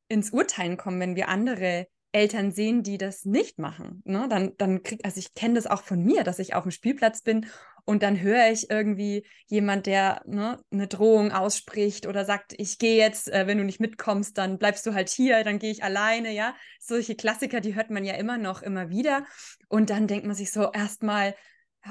ins 0.07 0.31
Urteilen 0.31 0.77
kommen, 0.77 0.99
wenn 0.99 1.15
wir 1.15 1.27
andere 1.27 1.87
Eltern 2.13 2.51
sehen, 2.51 2.83
die 2.83 2.97
das 2.97 3.25
nicht 3.25 3.57
machen. 3.59 4.01
Ne? 4.05 4.27
Dann, 4.29 4.51
dann 4.57 4.83
krieg, 4.83 4.99
also 5.03 5.17
ich 5.19 5.33
kenne 5.33 5.55
das 5.55 5.67
auch 5.67 5.81
von 5.81 6.03
mir, 6.03 6.23
dass 6.23 6.39
ich 6.39 6.53
auf 6.53 6.63
dem 6.63 6.71
Spielplatz 6.71 7.21
bin 7.21 7.47
und 7.85 8.03
dann 8.03 8.19
höre 8.19 8.49
ich 8.51 8.69
irgendwie 8.69 9.25
jemand, 9.47 9.85
der 9.85 10.21
ne, 10.25 10.59
eine 10.71 10.87
Drohung 10.87 11.31
ausspricht 11.31 12.07
oder 12.07 12.25
sagt, 12.25 12.53
ich 12.57 12.77
gehe 12.77 12.97
jetzt, 12.97 13.31
äh, 13.31 13.47
wenn 13.47 13.57
du 13.57 13.63
nicht 13.63 13.79
mitkommst, 13.79 14.37
dann 14.37 14.57
bleibst 14.57 14.85
du 14.85 14.93
halt 14.93 15.09
hier, 15.09 15.43
dann 15.43 15.59
gehe 15.59 15.71
ich 15.71 15.83
alleine, 15.83 16.31
ja. 16.31 16.55
Solche 16.79 17.15
Klassiker, 17.15 17.61
die 17.61 17.75
hört 17.75 17.89
man 17.89 18.03
ja 18.03 18.15
immer 18.15 18.37
noch, 18.37 18.61
immer 18.61 18.89
wieder. 18.89 19.25
Und 19.67 19.89
dann 19.89 20.07
denkt 20.07 20.25
man 20.25 20.35
sich 20.35 20.51
so 20.51 20.71
erstmal, 20.71 21.35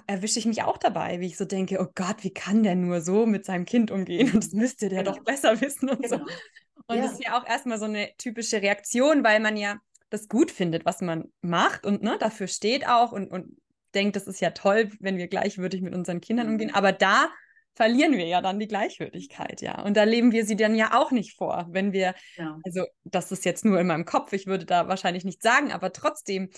erwische 0.06 0.38
ich 0.38 0.46
mich 0.46 0.62
auch 0.62 0.78
dabei, 0.78 1.20
wie 1.20 1.26
ich 1.26 1.36
so 1.36 1.44
denke, 1.44 1.80
oh 1.80 1.90
Gott, 1.94 2.22
wie 2.22 2.32
kann 2.32 2.62
der 2.62 2.76
nur 2.76 3.00
so 3.00 3.26
mit 3.26 3.44
seinem 3.44 3.64
Kind 3.64 3.90
umgehen? 3.90 4.30
Und 4.32 4.44
das 4.44 4.52
müsste 4.52 4.88
der 4.88 5.02
genau. 5.02 5.16
doch 5.16 5.24
besser 5.24 5.60
wissen 5.60 5.90
und 5.90 6.02
genau. 6.02 6.18
so. 6.18 6.24
Und 6.86 6.96
ja. 6.96 7.02
das 7.02 7.12
ist 7.12 7.24
ja 7.24 7.38
auch 7.38 7.46
erstmal 7.46 7.78
so 7.78 7.84
eine 7.84 8.10
typische 8.16 8.62
Reaktion, 8.62 9.22
weil 9.22 9.40
man 9.40 9.56
ja 9.56 9.78
das 10.08 10.28
gut 10.28 10.50
findet, 10.50 10.84
was 10.84 11.00
man 11.00 11.32
macht 11.40 11.86
und 11.86 12.02
ne, 12.02 12.18
dafür 12.18 12.48
steht 12.48 12.86
auch 12.88 13.12
und, 13.12 13.30
und 13.30 13.56
denkt, 13.94 14.16
das 14.16 14.26
ist 14.26 14.40
ja 14.40 14.50
toll, 14.50 14.90
wenn 15.00 15.18
wir 15.18 15.28
gleichwürdig 15.28 15.82
mit 15.82 15.94
unseren 15.94 16.20
Kindern 16.20 16.46
mhm. 16.46 16.52
umgehen. 16.52 16.74
Aber 16.74 16.92
da 16.92 17.28
verlieren 17.74 18.12
wir 18.12 18.26
ja 18.26 18.40
dann 18.42 18.58
die 18.58 18.68
Gleichwürdigkeit, 18.68 19.62
ja. 19.62 19.82
Und 19.82 19.96
da 19.96 20.04
leben 20.04 20.32
wir 20.32 20.44
sie 20.44 20.56
dann 20.56 20.74
ja 20.74 20.98
auch 21.00 21.10
nicht 21.12 21.36
vor, 21.36 21.66
wenn 21.70 21.92
wir, 21.92 22.14
ja. 22.36 22.58
also 22.64 22.84
das 23.04 23.32
ist 23.32 23.44
jetzt 23.44 23.64
nur 23.64 23.80
in 23.80 23.86
meinem 23.86 24.04
Kopf, 24.04 24.32
ich 24.32 24.46
würde 24.46 24.66
da 24.66 24.88
wahrscheinlich 24.88 25.24
nicht 25.24 25.42
sagen, 25.42 25.72
aber 25.72 25.92
trotzdem 25.92 26.50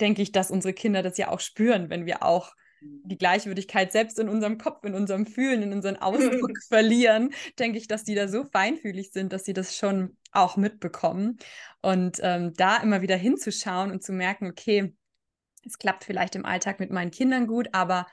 denke 0.00 0.22
ich, 0.22 0.32
dass 0.32 0.50
unsere 0.50 0.72
Kinder 0.72 1.02
das 1.02 1.18
ja 1.18 1.28
auch 1.28 1.40
spüren, 1.40 1.90
wenn 1.90 2.06
wir 2.06 2.22
auch 2.22 2.54
mhm. 2.80 3.02
die 3.04 3.18
Gleichwürdigkeit 3.18 3.92
selbst 3.92 4.18
in 4.18 4.28
unserem 4.28 4.58
Kopf, 4.58 4.84
in 4.84 4.94
unserem 4.94 5.26
Fühlen, 5.26 5.62
in 5.62 5.72
unserem 5.72 5.96
Ausdruck 5.96 6.52
verlieren, 6.68 7.34
denke 7.58 7.78
ich, 7.78 7.86
dass 7.86 8.04
die 8.04 8.14
da 8.14 8.28
so 8.28 8.44
feinfühlig 8.44 9.10
sind, 9.12 9.32
dass 9.32 9.44
sie 9.44 9.52
das 9.52 9.76
schon 9.76 10.16
auch 10.32 10.56
mitbekommen. 10.56 11.38
Und 11.82 12.18
ähm, 12.22 12.54
da 12.54 12.78
immer 12.78 13.02
wieder 13.02 13.16
hinzuschauen 13.16 13.90
und 13.90 14.02
zu 14.02 14.12
merken, 14.12 14.46
okay, 14.48 14.94
es 15.64 15.78
klappt 15.78 16.04
vielleicht 16.04 16.34
im 16.34 16.44
Alltag 16.44 16.80
mit 16.80 16.90
meinen 16.90 17.10
Kindern 17.10 17.46
gut, 17.46 17.68
aber 17.72 18.06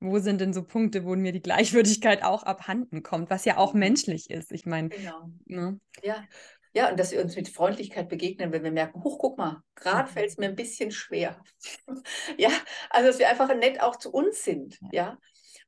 wo 0.00 0.18
sind 0.18 0.40
denn 0.40 0.54
so 0.54 0.64
Punkte, 0.64 1.04
wo 1.04 1.14
mir 1.14 1.32
die 1.32 1.42
Gleichwürdigkeit 1.42 2.22
auch 2.22 2.42
abhanden 2.42 3.02
kommt, 3.02 3.30
was 3.30 3.44
ja 3.44 3.58
auch 3.58 3.74
mhm. 3.74 3.80
menschlich 3.80 4.30
ist. 4.30 4.50
Ich 4.52 4.66
meine, 4.66 4.88
genau. 4.88 5.30
ne? 5.44 5.80
ja, 6.02 6.24
ja, 6.72 6.88
und 6.88 7.00
dass 7.00 7.10
wir 7.10 7.20
uns 7.20 7.34
mit 7.34 7.48
Freundlichkeit 7.48 8.08
begegnen, 8.08 8.52
wenn 8.52 8.62
wir 8.62 8.70
merken, 8.70 9.02
huch, 9.02 9.18
guck 9.18 9.38
mal, 9.38 9.62
gerade 9.74 10.08
mhm. 10.08 10.12
fällt 10.12 10.30
es 10.30 10.38
mir 10.38 10.46
ein 10.46 10.56
bisschen 10.56 10.90
schwer. 10.90 11.42
ja, 12.38 12.50
also 12.90 13.08
dass 13.08 13.18
wir 13.18 13.28
einfach 13.28 13.54
nett 13.54 13.82
auch 13.82 13.96
zu 13.96 14.12
uns 14.12 14.44
sind, 14.44 14.78
ja. 14.92 15.18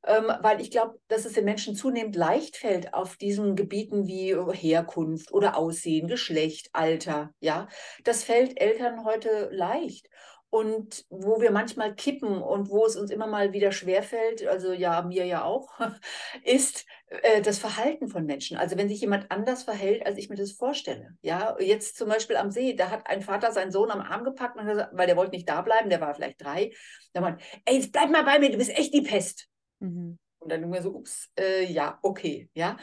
Ähm, 0.05 0.31
weil 0.41 0.59
ich 0.59 0.69
glaube, 0.69 0.99
dass 1.07 1.23
es 1.23 1.33
den 1.33 1.45
Menschen 1.45 1.75
zunehmend 1.75 2.17
leicht 2.17 2.57
fällt 2.57 2.93
auf 2.93 3.15
diesen 3.15 3.55
Gebieten 3.55 4.05
wie 4.05 4.35
Herkunft 4.35 5.31
oder 5.31 5.55
Aussehen, 5.55 6.07
Geschlecht, 6.07 6.69
Alter, 6.73 7.33
ja. 7.39 7.67
Das 8.03 8.23
fällt 8.23 8.59
Eltern 8.59 9.05
heute 9.05 9.49
leicht 9.51 10.09
und 10.53 11.03
wo 11.09 11.41
wir 11.41 11.49
manchmal 11.49 11.95
kippen 11.95 12.39
und 12.39 12.69
wo 12.69 12.85
es 12.85 12.95
uns 12.95 13.09
immer 13.09 13.25
mal 13.25 13.53
wieder 13.53 13.71
schwerfällt, 13.71 14.45
also 14.45 14.71
ja, 14.71 15.01
mir 15.01 15.25
ja 15.25 15.43
auch, 15.43 15.79
ist 16.43 16.85
äh, 17.07 17.41
das 17.41 17.57
Verhalten 17.57 18.07
von 18.07 18.27
Menschen. 18.27 18.55
Also 18.57 18.77
wenn 18.77 18.87
sich 18.87 19.01
jemand 19.01 19.31
anders 19.31 19.63
verhält, 19.63 20.05
als 20.05 20.19
ich 20.19 20.29
mir 20.29 20.35
das 20.35 20.51
vorstelle. 20.51 21.17
Ja, 21.23 21.57
jetzt 21.59 21.97
zum 21.97 22.07
Beispiel 22.07 22.35
am 22.35 22.51
See, 22.51 22.75
da 22.75 22.91
hat 22.91 23.07
ein 23.07 23.23
Vater 23.23 23.51
seinen 23.51 23.71
Sohn 23.71 23.89
am 23.89 24.01
Arm 24.01 24.23
gepackt, 24.23 24.55
weil 24.55 25.07
der 25.07 25.17
wollte 25.17 25.31
nicht 25.31 25.49
da 25.49 25.63
bleiben, 25.63 25.89
der 25.89 26.01
war 26.01 26.13
vielleicht 26.13 26.43
drei. 26.43 26.71
Da 27.13 27.21
meinte, 27.21 27.43
ey, 27.65 27.77
jetzt 27.77 27.91
bleib 27.91 28.11
mal 28.11 28.23
bei 28.23 28.37
mir, 28.37 28.51
du 28.51 28.59
bist 28.59 28.77
echt 28.77 28.93
die 28.93 29.01
Pest. 29.01 29.47
Mhm. 29.79 30.19
Und 30.37 30.51
dann 30.51 30.61
immer 30.61 30.83
so, 30.83 30.91
ups, 30.91 31.31
äh, 31.35 31.65
ja, 31.65 31.97
okay, 32.03 32.51
ja. 32.53 32.77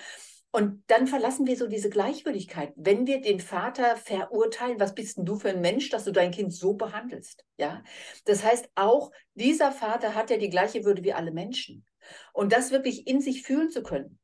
Und 0.52 0.83
dann 0.88 1.07
verlassen 1.07 1.47
wir 1.47 1.57
so 1.57 1.69
diese 1.69 1.90
Gleichwürdigkeit. 1.90 2.73
Wenn 2.75 3.07
wir 3.07 3.21
den 3.21 3.38
Vater 3.38 3.97
verurteilen, 3.97 4.80
was 4.80 4.95
bist 4.95 5.16
denn 5.16 5.25
du 5.25 5.37
für 5.37 5.50
ein 5.50 5.61
Mensch, 5.61 5.90
dass 5.90 6.04
du 6.04 6.11
dein 6.11 6.33
Kind 6.33 6.52
so 6.52 6.75
behandelst? 6.75 7.45
Ja, 7.57 7.85
das 8.25 8.42
heißt 8.42 8.69
auch, 8.75 9.12
dieser 9.35 9.71
Vater 9.71 10.14
hat 10.14 10.30
ja 10.30 10.38
die 10.38 10.50
gleiche 10.50 10.85
Würde 10.85 11.04
wie 11.04 11.12
alle 11.12 11.30
Menschen. 11.30 11.87
Und 12.33 12.52
das 12.52 12.73
wirklich 12.73 13.07
in 13.07 13.21
sich 13.21 13.42
fühlen 13.42 13.71
zu 13.71 13.85
können, 13.85 14.19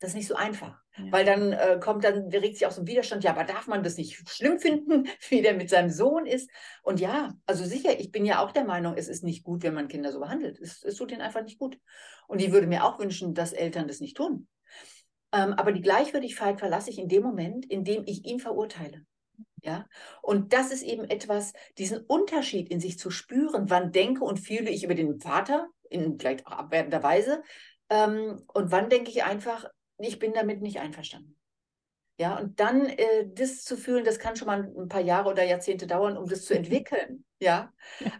das 0.00 0.10
ist 0.10 0.16
nicht 0.16 0.28
so 0.28 0.34
einfach. 0.34 0.80
Ja. 0.96 1.12
Weil 1.12 1.24
dann 1.24 1.52
äh, 1.52 1.78
kommt 1.80 2.04
dann, 2.04 2.28
regt 2.30 2.56
sich 2.56 2.66
auch 2.66 2.72
so 2.72 2.80
ein 2.80 2.86
Widerstand, 2.86 3.22
ja, 3.22 3.30
aber 3.30 3.44
darf 3.44 3.68
man 3.68 3.82
das 3.82 3.96
nicht 3.96 4.28
schlimm 4.28 4.58
finden, 4.58 5.08
wie 5.28 5.42
der 5.42 5.54
mit 5.54 5.70
seinem 5.70 5.90
Sohn 5.90 6.26
ist? 6.26 6.50
Und 6.82 7.00
ja, 7.00 7.34
also 7.46 7.64
sicher, 7.64 8.00
ich 8.00 8.10
bin 8.10 8.24
ja 8.24 8.42
auch 8.42 8.50
der 8.50 8.64
Meinung, 8.64 8.94
es 8.96 9.08
ist 9.08 9.22
nicht 9.22 9.44
gut, 9.44 9.62
wenn 9.62 9.74
man 9.74 9.88
Kinder 9.88 10.10
so 10.10 10.18
behandelt. 10.18 10.58
Es, 10.58 10.82
es 10.82 10.96
tut 10.96 11.12
ihnen 11.12 11.20
einfach 11.20 11.42
nicht 11.42 11.58
gut. 11.58 11.78
Und 12.26 12.40
ich 12.40 12.50
würde 12.50 12.66
mir 12.66 12.84
auch 12.84 12.98
wünschen, 12.98 13.34
dass 13.34 13.52
Eltern 13.52 13.86
das 13.86 14.00
nicht 14.00 14.16
tun. 14.16 14.48
Ähm, 15.32 15.52
aber 15.54 15.72
die 15.72 15.82
Gleichwürdigkeit 15.82 16.58
verlasse 16.58 16.90
ich 16.90 16.98
in 16.98 17.08
dem 17.08 17.22
Moment, 17.22 17.64
in 17.66 17.84
dem 17.84 18.04
ich 18.06 18.24
ihn 18.24 18.40
verurteile. 18.40 19.04
Ja, 19.62 19.86
und 20.22 20.52
das 20.52 20.72
ist 20.72 20.82
eben 20.82 21.04
etwas, 21.04 21.52
diesen 21.76 21.98
Unterschied 21.98 22.70
in 22.70 22.80
sich 22.80 22.98
zu 22.98 23.10
spüren. 23.10 23.68
Wann 23.68 23.92
denke 23.92 24.24
und 24.24 24.38
fühle 24.38 24.70
ich 24.70 24.84
über 24.84 24.94
den 24.94 25.20
Vater, 25.20 25.68
in 25.90 26.18
vielleicht 26.18 26.46
auch 26.46 26.52
abwertender 26.52 27.02
Weise, 27.02 27.42
ähm, 27.90 28.42
und 28.54 28.70
wann 28.70 28.88
denke 28.88 29.10
ich 29.10 29.24
einfach, 29.24 29.66
ich 29.98 30.18
bin 30.18 30.32
damit 30.32 30.62
nicht 30.62 30.80
einverstanden. 30.80 31.36
Ja, 32.18 32.38
und 32.38 32.60
dann 32.60 32.86
äh, 32.86 33.28
das 33.32 33.64
zu 33.64 33.78
fühlen, 33.78 34.04
das 34.04 34.18
kann 34.18 34.36
schon 34.36 34.46
mal 34.46 34.70
ein 34.76 34.88
paar 34.88 35.00
Jahre 35.00 35.30
oder 35.30 35.42
Jahrzehnte 35.42 35.86
dauern, 35.86 36.18
um 36.18 36.28
das 36.28 36.44
zu 36.44 36.54
entwickeln. 36.54 37.24
Ja, 37.38 37.72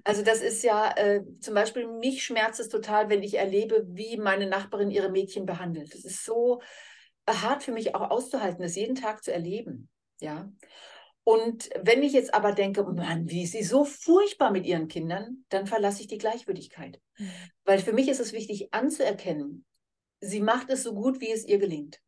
also 0.05 0.23
das 0.23 0.41
ist 0.41 0.63
ja 0.63 0.97
äh, 0.97 1.23
zum 1.41 1.53
Beispiel, 1.53 1.87
mich 1.87 2.25
schmerzt 2.25 2.61
es 2.61 2.71
total, 2.71 3.11
wenn 3.11 3.23
ich 3.23 3.35
erlebe, 3.35 3.85
wie 3.89 4.17
meine 4.17 4.47
Nachbarin 4.47 4.91
ihre 4.91 5.11
Mädchen 5.11 5.45
behandelt. 5.45 5.93
Das 5.93 6.07
ist 6.07 6.25
so, 6.25 6.63
hart 7.29 7.63
für 7.63 7.73
mich 7.73 7.95
auch 7.95 8.11
auszuhalten, 8.11 8.63
das 8.63 8.77
jeden 8.77 8.95
Tag 8.95 9.23
zu 9.23 9.33
erleben. 9.33 9.89
Ja. 10.21 10.51
Und 11.25 11.71
wenn 11.83 12.03
ich 12.03 12.13
jetzt 12.13 12.35
aber 12.35 12.53
denke, 12.53 12.83
Mann, 12.83 13.29
wie 13.29 13.43
ist 13.43 13.53
sie 13.53 13.63
so 13.63 13.85
furchtbar 13.85 14.51
mit 14.51 14.67
ihren 14.67 14.89
Kindern, 14.89 15.45
dann 15.49 15.67
verlasse 15.67 16.01
ich 16.01 16.09
die 16.09 16.19
Gleichwürdigkeit. 16.19 17.01
Mhm. 17.19 17.31
Weil 17.65 17.79
für 17.79 17.93
mich 17.93 18.09
ist 18.09 18.21
es 18.21 18.33
wichtig 18.33 18.73
anzuerkennen, 18.73 19.65
sie 20.21 20.41
macht 20.41 20.71
es 20.71 20.83
so 20.83 20.95
gut, 20.95 21.21
wie 21.21 21.31
es 21.31 21.47
ihr 21.47 21.59
gelingt. 21.59 22.01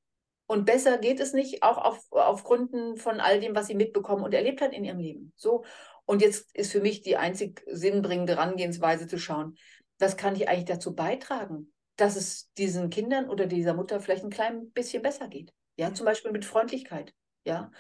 Und 0.47 0.65
besser 0.65 0.99
geht 0.99 1.21
es 1.21 1.33
nicht, 1.33 1.63
auch 1.63 1.79
auf, 1.79 2.05
auf 2.11 2.45
Gründen 2.45 2.97
von 2.97 3.21
all 3.21 3.41
dem, 3.41 3.55
was 3.55 3.69
sie 3.69 3.75
mitbekommen 3.75 4.25
und 4.25 4.35
erlebt 4.35 4.61
hat 4.61 4.73
in 4.73 4.85
ihrem 4.85 4.99
Leben. 4.99 5.33
So. 5.37 5.65
Und 6.05 6.21
jetzt 6.21 6.55
ist 6.55 6.73
für 6.73 6.81
mich 6.81 7.03
die 7.03 7.17
einzig 7.17 7.63
sinnbringende 7.71 8.37
Herangehensweise 8.37 9.07
zu 9.07 9.19
schauen, 9.19 9.57
was 9.99 10.17
kann 10.17 10.35
ich 10.35 10.49
eigentlich 10.49 10.65
dazu 10.65 10.95
beitragen, 10.95 11.72
dass 11.97 12.17
es 12.17 12.53
diesen 12.55 12.91
Kindern 12.91 13.29
oder 13.29 13.47
dieser 13.47 13.75
Mutter 13.75 14.01
vielleicht 14.01 14.25
ein 14.25 14.31
klein 14.31 14.71
bisschen 14.71 15.03
besser 15.03 15.29
geht. 15.29 15.53
Ja, 15.77 15.93
zum 15.95 16.07
Beispiel 16.07 16.33
mit 16.33 16.45
Freundlichkeit. 16.45 17.15
Ja, 17.45 17.71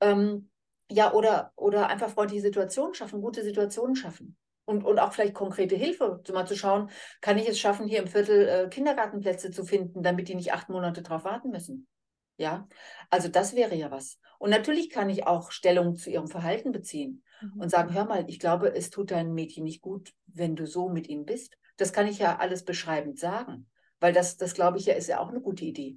ähm, 0.00 0.50
ja 0.90 1.12
oder, 1.12 1.52
oder 1.56 1.88
einfach 1.88 2.10
freundliche 2.10 2.42
Situationen 2.42 2.94
schaffen, 2.94 3.20
gute 3.20 3.42
Situationen 3.42 3.96
schaffen. 3.96 4.36
Und, 4.64 4.84
und 4.84 5.00
auch 5.00 5.12
vielleicht 5.12 5.34
konkrete 5.34 5.74
Hilfe, 5.74 6.22
mal 6.32 6.46
zu 6.46 6.56
schauen, 6.56 6.90
kann 7.20 7.38
ich 7.38 7.48
es 7.48 7.58
schaffen, 7.58 7.88
hier 7.88 7.98
im 7.98 8.06
Viertel 8.06 8.48
äh, 8.48 8.68
Kindergartenplätze 8.68 9.50
zu 9.50 9.64
finden, 9.64 10.02
damit 10.02 10.28
die 10.28 10.36
nicht 10.36 10.52
acht 10.52 10.68
Monate 10.68 11.02
drauf 11.02 11.24
warten 11.24 11.50
müssen. 11.50 11.88
Ja, 12.36 12.68
also 13.10 13.28
das 13.28 13.54
wäre 13.54 13.74
ja 13.74 13.90
was. 13.90 14.18
Und 14.38 14.50
natürlich 14.50 14.88
kann 14.88 15.10
ich 15.10 15.26
auch 15.26 15.50
Stellung 15.50 15.96
zu 15.96 16.08
ihrem 16.08 16.28
Verhalten 16.28 16.72
beziehen 16.72 17.22
mhm. 17.42 17.60
und 17.60 17.68
sagen, 17.68 17.92
hör 17.92 18.06
mal, 18.06 18.24
ich 18.28 18.38
glaube, 18.38 18.74
es 18.74 18.90
tut 18.90 19.10
deinem 19.10 19.34
Mädchen 19.34 19.64
nicht 19.64 19.82
gut, 19.82 20.14
wenn 20.26 20.56
du 20.56 20.66
so 20.66 20.88
mit 20.88 21.08
ihm 21.08 21.26
bist. 21.26 21.58
Das 21.80 21.92
kann 21.92 22.06
ich 22.06 22.18
ja 22.18 22.38
alles 22.38 22.64
beschreibend 22.64 23.18
sagen, 23.18 23.68
weil 24.00 24.12
das, 24.12 24.36
das 24.36 24.54
glaube 24.54 24.78
ich 24.78 24.86
ja, 24.86 24.94
ist 24.94 25.08
ja 25.08 25.20
auch 25.20 25.28
eine 25.28 25.40
gute 25.40 25.64
Idee. 25.64 25.96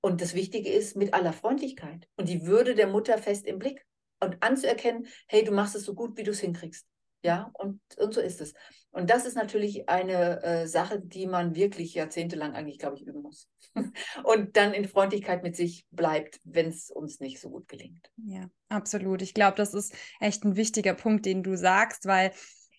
Und 0.00 0.20
das 0.20 0.34
Wichtige 0.34 0.70
ist 0.70 0.96
mit 0.96 1.14
aller 1.14 1.32
Freundlichkeit 1.32 2.08
und 2.16 2.28
die 2.28 2.46
Würde 2.46 2.74
der 2.74 2.86
Mutter 2.86 3.18
fest 3.18 3.46
im 3.46 3.58
Blick 3.58 3.84
und 4.20 4.42
anzuerkennen, 4.42 5.06
hey, 5.26 5.44
du 5.44 5.52
machst 5.52 5.74
es 5.74 5.84
so 5.84 5.94
gut, 5.94 6.16
wie 6.16 6.22
du 6.22 6.30
es 6.30 6.40
hinkriegst. 6.40 6.86
Ja, 7.22 7.50
und, 7.54 7.80
und 7.96 8.14
so 8.14 8.20
ist 8.20 8.40
es. 8.40 8.54
Und 8.92 9.10
das 9.10 9.26
ist 9.26 9.34
natürlich 9.34 9.88
eine 9.88 10.42
äh, 10.44 10.66
Sache, 10.68 11.00
die 11.00 11.26
man 11.26 11.56
wirklich 11.56 11.92
jahrzehntelang 11.94 12.54
eigentlich, 12.54 12.78
glaube 12.78 12.96
ich, 12.96 13.02
üben 13.02 13.22
muss. 13.22 13.48
und 14.24 14.56
dann 14.56 14.72
in 14.72 14.86
Freundlichkeit 14.86 15.42
mit 15.42 15.56
sich 15.56 15.86
bleibt, 15.90 16.40
wenn 16.44 16.68
es 16.68 16.88
uns 16.88 17.18
nicht 17.18 17.40
so 17.40 17.50
gut 17.50 17.66
gelingt. 17.66 18.12
Ja, 18.16 18.48
absolut. 18.68 19.22
Ich 19.22 19.34
glaube, 19.34 19.56
das 19.56 19.74
ist 19.74 19.92
echt 20.20 20.44
ein 20.44 20.54
wichtiger 20.54 20.94
Punkt, 20.94 21.26
den 21.26 21.42
du 21.42 21.56
sagst, 21.56 22.06
weil 22.06 22.32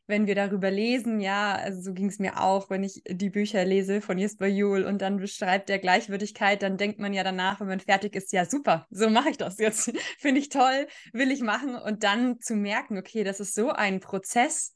wenn 0.07 0.25
wir 0.25 0.35
darüber 0.35 0.71
lesen, 0.71 1.19
ja, 1.19 1.55
also 1.55 1.81
so 1.81 1.93
ging 1.93 2.07
es 2.07 2.17
mir 2.17 2.41
auch, 2.41 2.69
wenn 2.69 2.83
ich 2.83 3.03
die 3.07 3.29
Bücher 3.29 3.65
lese 3.65 4.01
von 4.01 4.17
Jesper 4.17 4.47
Juhl 4.47 4.83
und 4.83 5.01
dann 5.01 5.17
beschreibt 5.17 5.67
der 5.69 5.79
Gleichwürdigkeit, 5.79 6.61
dann 6.61 6.77
denkt 6.77 6.99
man 6.99 7.13
ja 7.13 7.23
danach, 7.23 7.59
wenn 7.59 7.67
man 7.67 7.81
fertig 7.81 8.15
ist, 8.15 8.31
ja 8.31 8.45
super, 8.45 8.87
so 8.89 9.09
mache 9.09 9.29
ich 9.29 9.37
das 9.37 9.57
jetzt. 9.59 9.91
Finde 10.17 10.39
ich 10.39 10.49
toll, 10.49 10.87
will 11.11 11.29
ich 11.29 11.41
machen 11.41 11.75
und 11.75 12.03
dann 12.03 12.39
zu 12.39 12.55
merken, 12.55 12.97
okay, 12.97 13.23
das 13.25 13.41
ist 13.41 13.53
so 13.53 13.71
ein 13.71 13.99
Prozess, 13.99 14.75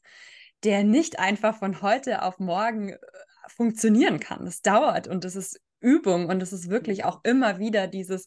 der 0.64 0.84
nicht 0.84 1.18
einfach 1.18 1.58
von 1.58 1.80
heute 1.80 2.22
auf 2.22 2.38
morgen 2.38 2.90
äh, 2.90 2.98
funktionieren 3.48 4.20
kann. 4.20 4.44
Das 4.44 4.60
dauert 4.60 5.08
und 5.08 5.24
das 5.24 5.34
ist 5.34 5.60
Übung 5.80 6.26
und 6.28 6.42
es 6.42 6.52
ist 6.52 6.68
wirklich 6.68 7.04
auch 7.04 7.20
immer 7.24 7.58
wieder 7.58 7.88
dieses 7.88 8.26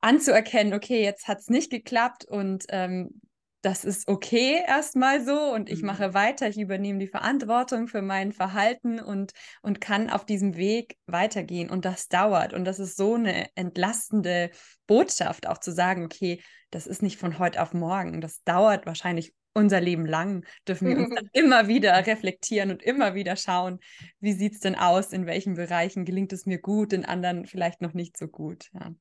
anzuerkennen, 0.00 0.74
okay, 0.74 1.02
jetzt 1.02 1.28
hat 1.28 1.38
es 1.40 1.48
nicht 1.48 1.70
geklappt 1.70 2.26
und 2.26 2.66
ähm, 2.68 3.22
das 3.64 3.84
ist 3.84 4.08
okay 4.08 4.60
erstmal 4.66 5.24
so 5.24 5.52
und 5.54 5.70
ich 5.70 5.80
mhm. 5.80 5.86
mache 5.86 6.12
weiter, 6.12 6.48
ich 6.48 6.58
übernehme 6.58 6.98
die 6.98 7.08
Verantwortung 7.08 7.88
für 7.88 8.02
mein 8.02 8.32
Verhalten 8.32 9.00
und, 9.00 9.32
und 9.62 9.80
kann 9.80 10.10
auf 10.10 10.26
diesem 10.26 10.56
Weg 10.56 10.98
weitergehen. 11.06 11.70
Und 11.70 11.86
das 11.86 12.08
dauert. 12.08 12.52
Und 12.52 12.66
das 12.66 12.78
ist 12.78 12.96
so 12.96 13.14
eine 13.14 13.48
entlastende 13.54 14.50
Botschaft, 14.86 15.46
auch 15.46 15.58
zu 15.58 15.72
sagen, 15.72 16.04
okay, 16.04 16.42
das 16.70 16.86
ist 16.86 17.02
nicht 17.02 17.18
von 17.18 17.38
heute 17.38 17.62
auf 17.62 17.72
morgen. 17.72 18.20
Das 18.20 18.42
dauert 18.44 18.84
wahrscheinlich 18.84 19.32
unser 19.54 19.80
Leben 19.80 20.04
lang, 20.04 20.44
dürfen 20.68 20.88
wir 20.88 20.98
uns 20.98 21.14
dann 21.14 21.28
immer 21.32 21.68
wieder 21.68 22.06
reflektieren 22.06 22.70
und 22.70 22.82
immer 22.82 23.14
wieder 23.14 23.36
schauen, 23.36 23.78
wie 24.20 24.32
sieht 24.32 24.54
es 24.54 24.60
denn 24.60 24.74
aus, 24.74 25.12
in 25.12 25.26
welchen 25.26 25.54
Bereichen 25.54 26.04
gelingt 26.04 26.32
es 26.32 26.44
mir 26.44 26.58
gut, 26.58 26.92
in 26.92 27.04
anderen 27.04 27.46
vielleicht 27.46 27.80
noch 27.80 27.94
nicht 27.94 28.18
so 28.18 28.26
gut. 28.26 28.68
Ja. 28.74 28.92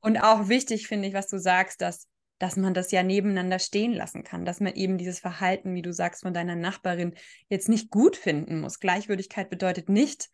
Und 0.00 0.16
auch 0.16 0.48
wichtig 0.48 0.88
finde 0.88 1.06
ich, 1.06 1.14
was 1.14 1.28
du 1.28 1.38
sagst, 1.38 1.82
dass 1.82 2.08
dass 2.38 2.56
man 2.56 2.74
das 2.74 2.90
ja 2.90 3.02
nebeneinander 3.02 3.58
stehen 3.58 3.92
lassen 3.92 4.24
kann, 4.24 4.44
dass 4.44 4.60
man 4.60 4.74
eben 4.74 4.98
dieses 4.98 5.18
Verhalten, 5.18 5.74
wie 5.74 5.82
du 5.82 5.92
sagst, 5.92 6.22
von 6.22 6.34
deiner 6.34 6.56
Nachbarin 6.56 7.14
jetzt 7.48 7.68
nicht 7.68 7.90
gut 7.90 8.16
finden 8.16 8.60
muss. 8.60 8.80
Gleichwürdigkeit 8.80 9.50
bedeutet 9.50 9.88
nicht, 9.88 10.28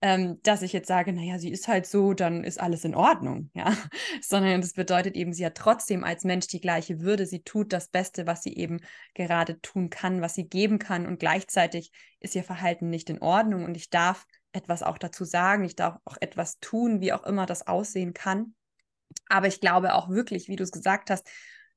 ähm, 0.00 0.40
dass 0.42 0.62
ich 0.62 0.72
jetzt 0.72 0.86
sage, 0.86 1.12
naja, 1.12 1.38
sie 1.38 1.50
ist 1.50 1.66
halt 1.66 1.84
so, 1.84 2.14
dann 2.14 2.44
ist 2.44 2.60
alles 2.60 2.84
in 2.84 2.94
Ordnung, 2.94 3.50
ja, 3.54 3.76
sondern 4.22 4.60
das 4.60 4.74
bedeutet 4.74 5.16
eben, 5.16 5.32
sie 5.32 5.44
hat 5.44 5.56
trotzdem 5.56 6.04
als 6.04 6.22
Mensch 6.24 6.46
die 6.46 6.60
gleiche 6.60 7.00
Würde, 7.00 7.26
sie 7.26 7.42
tut 7.42 7.72
das 7.72 7.88
Beste, 7.88 8.26
was 8.26 8.42
sie 8.42 8.54
eben 8.54 8.78
gerade 9.14 9.60
tun 9.60 9.90
kann, 9.90 10.20
was 10.20 10.34
sie 10.34 10.48
geben 10.48 10.78
kann. 10.78 11.06
Und 11.06 11.18
gleichzeitig 11.18 11.90
ist 12.20 12.36
ihr 12.36 12.44
Verhalten 12.44 12.90
nicht 12.90 13.10
in 13.10 13.20
Ordnung. 13.20 13.64
Und 13.64 13.76
ich 13.76 13.90
darf 13.90 14.24
etwas 14.52 14.82
auch 14.84 14.98
dazu 14.98 15.24
sagen, 15.24 15.64
ich 15.64 15.74
darf 15.74 15.96
auch 16.04 16.16
etwas 16.20 16.60
tun, 16.60 17.00
wie 17.00 17.12
auch 17.12 17.24
immer 17.24 17.46
das 17.46 17.66
aussehen 17.66 18.14
kann. 18.14 18.54
Aber 19.28 19.46
ich 19.46 19.60
glaube 19.60 19.94
auch 19.94 20.08
wirklich, 20.08 20.48
wie 20.48 20.56
du 20.56 20.64
es 20.64 20.72
gesagt 20.72 21.10
hast, 21.10 21.28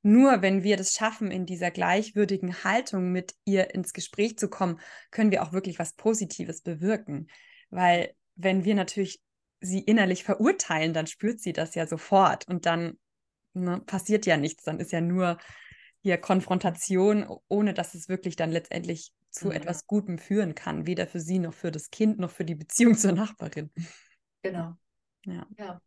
nur 0.02 0.42
wenn 0.42 0.64
wir 0.64 0.76
das 0.76 0.92
schaffen, 0.92 1.30
in 1.30 1.46
dieser 1.46 1.70
gleichwürdigen 1.70 2.64
Haltung 2.64 3.12
mit 3.12 3.34
ihr 3.44 3.72
ins 3.74 3.92
Gespräch 3.92 4.36
zu 4.36 4.48
kommen, 4.48 4.80
können 5.10 5.30
wir 5.30 5.42
auch 5.42 5.52
wirklich 5.52 5.78
was 5.78 5.94
Positives 5.94 6.62
bewirken. 6.62 7.28
Weil 7.70 8.12
wenn 8.34 8.64
wir 8.64 8.74
natürlich 8.74 9.20
sie 9.60 9.78
innerlich 9.78 10.24
verurteilen, 10.24 10.92
dann 10.92 11.06
spürt 11.06 11.40
sie 11.40 11.52
das 11.52 11.76
ja 11.76 11.86
sofort 11.86 12.48
und 12.48 12.66
dann 12.66 12.98
ne, 13.54 13.80
passiert 13.86 14.26
ja 14.26 14.36
nichts. 14.36 14.64
Dann 14.64 14.80
ist 14.80 14.90
ja 14.90 15.00
nur 15.00 15.38
hier 16.02 16.18
Konfrontation, 16.18 17.26
ohne 17.46 17.72
dass 17.72 17.94
es 17.94 18.08
wirklich 18.08 18.34
dann 18.34 18.50
letztendlich 18.50 19.12
zu 19.30 19.46
mhm. 19.46 19.52
etwas 19.52 19.86
Gutem 19.86 20.18
führen 20.18 20.56
kann, 20.56 20.86
weder 20.86 21.06
für 21.06 21.20
sie 21.20 21.38
noch 21.38 21.54
für 21.54 21.70
das 21.70 21.90
Kind 21.90 22.18
noch 22.18 22.30
für 22.30 22.44
die 22.44 22.56
Beziehung 22.56 22.96
zur 22.96 23.12
Nachbarin. 23.12 23.70
Genau. 24.42 24.74
Ja. 25.24 25.46
ja. 25.56 25.80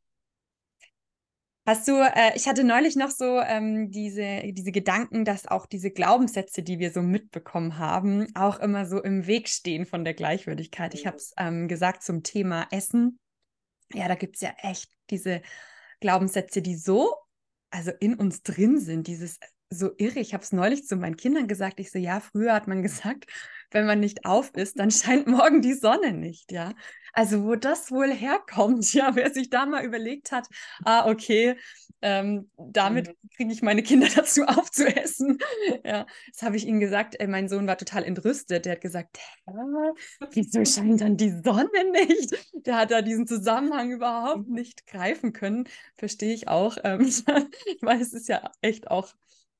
Hast 1.67 1.87
du, 1.87 1.93
äh, 1.93 2.35
ich 2.35 2.47
hatte 2.47 2.63
neulich 2.63 2.95
noch 2.95 3.09
so 3.09 3.39
ähm, 3.39 3.89
diese, 3.89 4.43
diese 4.53 4.71
Gedanken, 4.71 5.25
dass 5.25 5.47
auch 5.47 5.65
diese 5.65 5.89
Glaubenssätze, 5.89 6.61
die 6.61 6.77
wir 6.77 6.91
so 6.91 7.01
mitbekommen 7.01 7.79
haben, 7.79 8.27
auch 8.35 8.59
immer 8.59 8.85
so 8.85 9.01
im 9.01 9.25
Weg 9.25 9.49
stehen 9.49 9.87
von 9.87 10.05
der 10.05 10.13
Gleichwürdigkeit. 10.13 10.93
Ich 10.93 11.07
habe 11.07 11.17
es 11.17 11.33
ähm, 11.37 11.67
gesagt 11.67 12.03
zum 12.03 12.21
Thema 12.21 12.67
Essen. 12.69 13.19
Ja, 13.91 14.07
da 14.07 14.13
gibt 14.13 14.35
es 14.35 14.41
ja 14.41 14.53
echt 14.61 14.91
diese 15.09 15.41
Glaubenssätze, 16.01 16.61
die 16.61 16.75
so, 16.75 17.15
also 17.71 17.91
in 17.99 18.13
uns 18.13 18.43
drin 18.43 18.79
sind, 18.79 19.07
dieses 19.07 19.39
so 19.69 19.91
irre. 19.97 20.19
Ich 20.19 20.33
habe 20.33 20.43
es 20.43 20.51
neulich 20.51 20.85
zu 20.87 20.95
meinen 20.95 21.17
Kindern 21.17 21.47
gesagt. 21.47 21.79
Ich 21.79 21.91
so, 21.91 21.99
ja, 21.99 22.19
früher 22.19 22.53
hat 22.53 22.67
man 22.67 22.81
gesagt, 22.83 23.25
wenn 23.71 23.85
man 23.85 23.99
nicht 23.99 24.25
auf 24.25 24.51
ist, 24.55 24.79
dann 24.79 24.91
scheint 24.91 25.27
morgen 25.27 25.61
die 25.61 25.73
Sonne 25.73 26.13
nicht, 26.13 26.51
ja. 26.51 26.73
Also 27.13 27.43
wo 27.45 27.55
das 27.55 27.91
wohl 27.91 28.11
herkommt, 28.11 28.93
ja, 28.93 29.15
wer 29.15 29.33
sich 29.33 29.49
da 29.49 29.65
mal 29.65 29.83
überlegt 29.85 30.31
hat, 30.31 30.47
ah, 30.83 31.09
okay, 31.09 31.55
ähm, 32.01 32.51
damit 32.57 33.07
mhm. 33.07 33.29
kriege 33.35 33.51
ich 33.53 33.61
meine 33.61 33.81
Kinder 33.81 34.07
dazu 34.15 34.43
aufzuessen. 34.43 35.39
ja, 35.83 36.05
das 36.31 36.43
habe 36.43 36.57
ich 36.57 36.67
ihnen 36.67 36.79
gesagt. 36.79 37.19
Äh, 37.19 37.27
mein 37.27 37.49
Sohn 37.49 37.67
war 37.67 37.77
total 37.77 38.03
entrüstet. 38.03 38.65
Der 38.65 38.73
hat 38.73 38.81
gesagt, 38.81 39.17
wieso 40.31 40.63
scheint 40.65 41.01
dann 41.01 41.17
die 41.17 41.41
Sonne 41.43 41.91
nicht? 41.91 42.37
Der 42.53 42.77
hat 42.77 42.91
da 42.91 43.01
diesen 43.01 43.27
Zusammenhang 43.27 43.91
überhaupt 43.91 44.47
mhm. 44.47 44.53
nicht 44.53 44.85
greifen 44.85 45.33
können. 45.33 45.67
Verstehe 45.97 46.33
ich 46.33 46.47
auch. 46.47 46.77
Ähm, 46.83 47.09
weil 47.81 48.01
es 48.01 48.13
ist 48.13 48.27
ja 48.27 48.51
echt 48.61 48.91
auch 48.91 49.15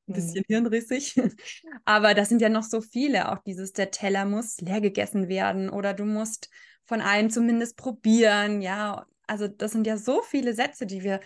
ein 0.07 0.13
bisschen 0.13 0.43
mhm. 0.47 0.53
hirnrissig. 0.53 1.15
Aber 1.85 2.13
das 2.13 2.29
sind 2.29 2.41
ja 2.41 2.49
noch 2.49 2.63
so 2.63 2.81
viele. 2.81 3.31
Auch 3.31 3.39
dieses, 3.43 3.73
der 3.73 3.91
Teller 3.91 4.25
muss 4.25 4.59
leer 4.61 4.81
gegessen 4.81 5.27
werden 5.27 5.69
oder 5.69 5.93
du 5.93 6.05
musst 6.05 6.49
von 6.85 7.01
allen 7.01 7.29
zumindest 7.29 7.77
probieren. 7.77 8.61
Ja, 8.61 9.05
also 9.27 9.47
das 9.47 9.71
sind 9.71 9.87
ja 9.87 9.97
so 9.97 10.21
viele 10.21 10.53
Sätze, 10.53 10.85
die 10.85 11.03
wir 11.03 11.19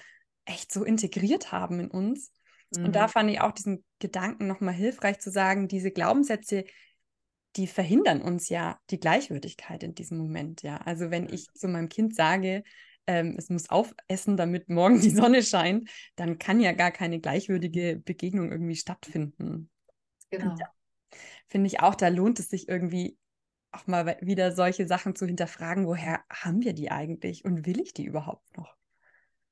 echt 0.45 0.71
so 0.71 0.83
integriert 0.83 1.51
haben 1.51 1.79
in 1.79 1.91
uns. 1.91 2.31
Mhm. 2.75 2.85
Und 2.85 2.95
da 2.95 3.07
mhm. 3.07 3.11
fand 3.11 3.31
ich 3.31 3.41
auch 3.41 3.51
diesen 3.51 3.83
Gedanken 3.99 4.47
nochmal 4.47 4.73
hilfreich 4.73 5.19
zu 5.19 5.31
sagen, 5.31 5.67
diese 5.67 5.91
Glaubenssätze, 5.91 6.65
die 7.55 7.67
verhindern 7.67 8.21
uns 8.21 8.49
ja 8.49 8.79
die 8.89 8.99
Gleichwürdigkeit 8.99 9.83
in 9.83 9.95
diesem 9.95 10.17
Moment. 10.17 10.61
Ja, 10.61 10.77
also 10.77 11.11
wenn 11.11 11.27
ich 11.27 11.51
zu 11.53 11.67
meinem 11.67 11.89
Kind 11.89 12.15
sage, 12.15 12.63
ähm, 13.09 13.33
es 13.39 13.49
muss 13.49 13.71
aufessen, 13.71 14.37
damit 14.37 14.69
morgen 14.69 15.01
die 15.01 15.09
Sonne 15.09 15.41
scheint, 15.41 15.89
dann 16.15 16.37
kann 16.37 16.59
ja 16.59 16.73
gar 16.73 16.91
keine 16.91 17.19
gleichwürdige 17.19 17.99
Begegnung 18.05 18.51
irgendwie 18.51 18.75
stattfinden. 18.75 19.71
Genau. 20.29 20.55
Ja, 20.59 20.71
Finde 21.47 21.65
ich 21.65 21.79
auch, 21.79 21.95
da 21.95 22.09
lohnt 22.09 22.37
es 22.37 22.49
sich 22.49 22.69
irgendwie 22.69 23.17
auch 23.71 23.87
mal 23.87 24.17
wieder 24.21 24.51
solche 24.51 24.87
Sachen 24.87 25.15
zu 25.15 25.25
hinterfragen, 25.25 25.87
woher 25.87 26.23
haben 26.29 26.63
wir 26.63 26.73
die 26.73 26.91
eigentlich 26.91 27.45
und 27.45 27.65
will 27.65 27.81
ich 27.81 27.93
die 27.95 28.05
überhaupt 28.05 28.55
noch? 28.55 28.75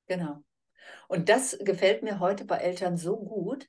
Genau. 0.06 0.44
Und 1.08 1.28
das 1.28 1.58
gefällt 1.60 2.04
mir 2.04 2.20
heute 2.20 2.46
bei 2.46 2.58
Eltern 2.58 2.96
so 2.96 3.18
gut, 3.18 3.68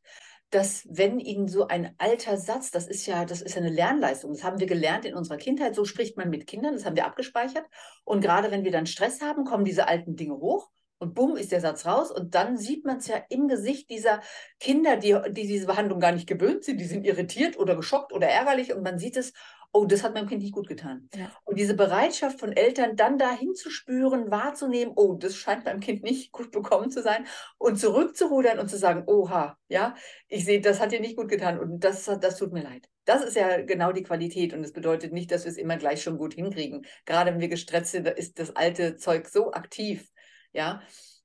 dass 0.51 0.87
wenn 0.91 1.21
ihnen 1.21 1.49
so 1.49 1.67
ein 1.67 1.95
alter 1.99 2.39
Satz, 2.39 2.71
das 2.71 2.87
ist 2.87 3.07
ja, 3.07 3.25
das 3.25 3.43
ist 3.43 3.55
ja 3.55 3.61
eine 3.61 3.71
Lernleistung, 3.71 4.33
das 4.33 4.45
haben 4.45 4.61
wir 4.61 4.67
gelernt 4.67 5.05
in 5.05 5.15
unserer 5.15 5.37
Kindheit, 5.37 5.75
so 5.75 5.85
spricht 5.85 6.17
man 6.17 6.31
mit 6.31 6.47
Kindern, 6.47 6.75
das 6.75 6.85
haben 6.85 6.97
wir 6.97 7.07
abgespeichert. 7.07 7.65
Und 8.05 8.21
gerade 8.21 8.51
wenn 8.51 8.65
wir 8.65 8.73
dann 8.73 8.87
Stress 8.87 9.21
haben, 9.21 9.45
kommen 9.45 9.65
diese 9.65 9.89
alten 9.89 10.17
Dinge 10.17 10.35
hoch 10.35 10.71
und 10.99 11.15
bumm 11.15 11.37
ist 11.37 11.53
der 11.53 11.61
Satz 11.61 11.87
raus 11.87 12.11
und 12.11 12.35
dann 12.35 12.57
sieht 12.57 12.85
man 12.85 12.99
es 12.99 13.07
ja 13.07 13.23
im 13.29 13.49
Gesicht 13.49 13.91
dieser 13.91 14.21
Kinder, 14.61 14.97
die, 14.97 15.17
die 15.31 15.47
diese 15.47 15.67
Behandlung 15.67 16.01
gar 16.01 16.13
nicht 16.13 16.27
gewöhnt 16.27 16.65
sind, 16.65 16.81
die 16.81 16.87
sind 16.87 17.05
irritiert 17.05 17.59
oder 17.59 17.77
geschockt 17.77 18.13
oder 18.13 18.29
ärgerlich 18.29 18.75
und 18.75 18.83
man 18.83 18.99
sieht 18.99 19.17
es 19.17 19.33
oh, 19.73 19.85
das 19.85 20.03
hat 20.03 20.15
meinem 20.15 20.29
Kind 20.29 20.43
nicht 20.43 20.55
gut 20.55 20.69
getan. 20.69 21.09
Ja. 21.15 21.31
Und 21.45 21.59
diese 21.59 21.75
Bereitschaft 21.75 22.41
von 22.41 22.53
Eltern, 22.53 22.97
dann 22.97 23.19
da 23.19 23.33
hinzuspüren, 23.33 24.31
wahrzunehmen, 24.31 24.93
oh, 24.97 25.15
das 25.15 25.37
scheint 25.37 25.65
meinem 25.65 25.81
Kind 25.81 26.03
nicht 26.03 26.33
gut 26.33 26.51
bekommen 26.51 26.91
zu 26.91 27.03
sein 27.03 27.27
und 27.59 27.79
zurückzurudern 27.79 28.59
und 28.59 28.69
zu 28.69 28.79
sagen, 28.79 29.05
oha, 29.07 29.59
ja, 29.69 29.95
ich 30.29 30.45
sehe, 30.45 30.61
das 30.61 30.81
hat 30.81 30.93
dir 30.93 31.01
nicht 31.01 31.17
gut 31.17 31.29
getan 31.29 31.59
und 31.59 31.85
das, 31.85 32.05
das 32.05 32.37
tut 32.37 32.53
mir 32.53 32.63
leid. 32.63 32.89
Das 33.05 33.25
ist 33.25 33.37
ja 33.37 33.63
genau 33.63 33.93
die 33.93 34.03
Qualität 34.03 34.53
und 34.53 34.65
es 34.65 34.73
bedeutet 34.73 35.13
nicht, 35.13 35.31
dass 35.31 35.45
wir 35.45 35.51
es 35.51 35.57
immer 35.57 35.77
gleich 35.77 36.03
schon 36.03 36.19
gut 36.19 36.35
hinkriegen. 36.35 36.85
Gerade 37.07 37.33
wenn 37.33 37.41
wir 37.41 37.49
gestresst 37.49 37.93
sind, 37.93 38.07
da 38.07 38.11
ist 38.11 38.39
das 38.39 38.55
alte 38.55 38.97
Zeug 38.97 39.29
so 39.29 39.53
aktiv, 39.53 40.11
ja. 40.53 40.83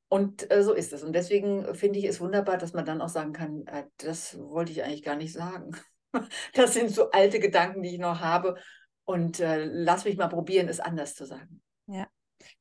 Und 0.09 0.51
äh, 0.51 0.63
so 0.63 0.73
ist 0.73 0.93
es. 0.93 1.01
Und 1.03 1.13
deswegen 1.13 1.73
finde 1.73 1.97
ich 1.97 2.05
es 2.05 2.21
wunderbar, 2.21 2.57
dass 2.57 2.73
man 2.73 2.85
dann 2.85 3.01
auch 3.01 3.09
sagen 3.09 3.33
kann, 3.33 3.65
äh, 3.65 3.85
das 3.97 4.37
wollte 4.37 4.71
ich 4.71 4.83
eigentlich 4.83 5.03
gar 5.03 5.15
nicht 5.15 5.33
sagen. 5.33 5.71
Das 6.53 6.75
sind 6.75 6.91
so 6.91 7.09
alte 7.09 7.39
Gedanken, 7.39 7.81
die 7.81 7.89
ich 7.89 7.97
noch 7.97 8.19
habe. 8.19 8.55
Und 9.03 9.39
äh, 9.39 9.65
lass 9.65 10.05
mich 10.05 10.15
mal 10.15 10.27
probieren, 10.27 10.69
es 10.69 10.79
anders 10.79 11.15
zu 11.15 11.25
sagen. 11.25 11.59
Ja. 11.87 12.07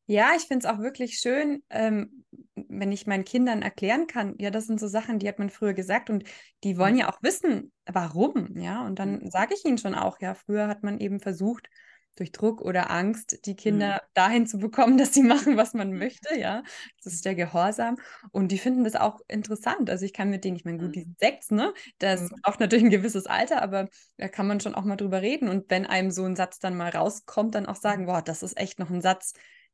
Ja, 0.06 0.32
ich 0.36 0.44
finde 0.44 0.66
es 0.66 0.72
auch 0.72 0.78
wirklich 0.78 1.18
schön, 1.18 1.62
ähm, 1.70 2.24
wenn 2.54 2.92
ich 2.92 3.06
meinen 3.06 3.24
Kindern 3.24 3.62
erklären 3.62 4.06
kann, 4.06 4.34
ja, 4.38 4.50
das 4.50 4.66
sind 4.66 4.80
so 4.80 4.88
Sachen, 4.88 5.18
die 5.18 5.28
hat 5.28 5.38
man 5.38 5.50
früher 5.50 5.74
gesagt 5.74 6.10
und 6.10 6.24
die 6.64 6.78
wollen 6.78 6.94
mhm. 6.94 7.00
ja 7.00 7.12
auch 7.12 7.22
wissen, 7.22 7.72
warum, 7.84 8.56
ja. 8.56 8.84
Und 8.86 8.98
dann 8.98 9.20
mhm. 9.20 9.30
sage 9.30 9.54
ich 9.54 9.64
ihnen 9.64 9.78
schon 9.78 9.94
auch, 9.94 10.18
ja, 10.20 10.34
früher 10.34 10.68
hat 10.68 10.82
man 10.82 10.98
eben 10.98 11.20
versucht, 11.20 11.68
durch 12.16 12.32
Druck 12.32 12.60
oder 12.60 12.90
Angst 12.90 13.46
die 13.46 13.56
Kinder 13.56 13.94
mhm. 13.94 14.06
dahin 14.14 14.46
zu 14.46 14.58
bekommen, 14.58 14.98
dass 14.98 15.14
sie 15.14 15.22
machen, 15.22 15.56
was 15.56 15.74
man 15.74 15.92
möchte, 15.92 16.38
ja. 16.38 16.62
Das 17.02 17.12
ist 17.12 17.24
der 17.24 17.34
Gehorsam. 17.34 17.96
Und 18.30 18.52
die 18.52 18.58
finden 18.58 18.84
das 18.84 18.96
auch 18.96 19.20
interessant. 19.28 19.88
Also 19.88 20.04
ich 20.04 20.12
kann 20.12 20.30
mit 20.30 20.44
denen, 20.44 20.56
ich 20.56 20.64
meine, 20.64 20.78
gut, 20.78 20.94
die 20.94 21.00
mhm. 21.00 21.04
sind 21.04 21.18
sechs, 21.18 21.50
ne? 21.50 21.72
Das 21.98 22.22
mhm. 22.22 22.36
braucht 22.42 22.60
natürlich 22.60 22.84
ein 22.84 22.90
gewisses 22.90 23.26
Alter, 23.26 23.62
aber 23.62 23.88
da 24.18 24.28
kann 24.28 24.46
man 24.46 24.60
schon 24.60 24.74
auch 24.74 24.84
mal 24.84 24.96
drüber 24.96 25.22
reden. 25.22 25.48
Und 25.48 25.70
wenn 25.70 25.86
einem 25.86 26.10
so 26.10 26.24
ein 26.24 26.36
Satz 26.36 26.58
dann 26.58 26.76
mal 26.76 26.90
rauskommt, 26.90 27.54
dann 27.54 27.66
auch 27.66 27.76
sagen, 27.76 28.02
mhm. 28.02 28.06
boah, 28.06 28.22
das 28.22 28.42
ist 28.42 28.58
echt 28.58 28.78
noch 28.78 28.90
ein 28.90 29.00
Satz, 29.00 29.32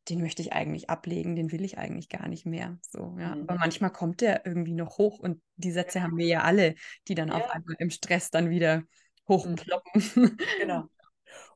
den 0.08 0.20
möchte 0.20 0.42
ich 0.42 0.52
eigentlich 0.52 0.88
ablegen, 0.88 1.36
den 1.36 1.52
will 1.52 1.64
ich 1.64 1.76
eigentlich 1.76 2.08
gar 2.08 2.28
nicht 2.28 2.46
mehr. 2.46 2.78
So, 2.82 3.16
ja. 3.18 3.34
Mhm. 3.34 3.42
Aber 3.42 3.56
manchmal 3.56 3.90
kommt 3.90 4.20
der 4.20 4.46
irgendwie 4.46 4.74
noch 4.74 4.98
hoch 4.98 5.18
und 5.18 5.42
die 5.56 5.72
Sätze 5.72 5.98
ja. 5.98 6.04
haben 6.04 6.16
wir 6.16 6.26
ja 6.26 6.42
alle, 6.42 6.74
die 7.08 7.14
dann 7.14 7.28
ja. 7.28 7.34
auf 7.34 7.50
einmal 7.50 7.76
im 7.78 7.90
Stress 7.90 8.30
dann 8.30 8.48
wieder 8.48 8.82
hochploppen. 9.28 10.38
Genau. 10.60 10.88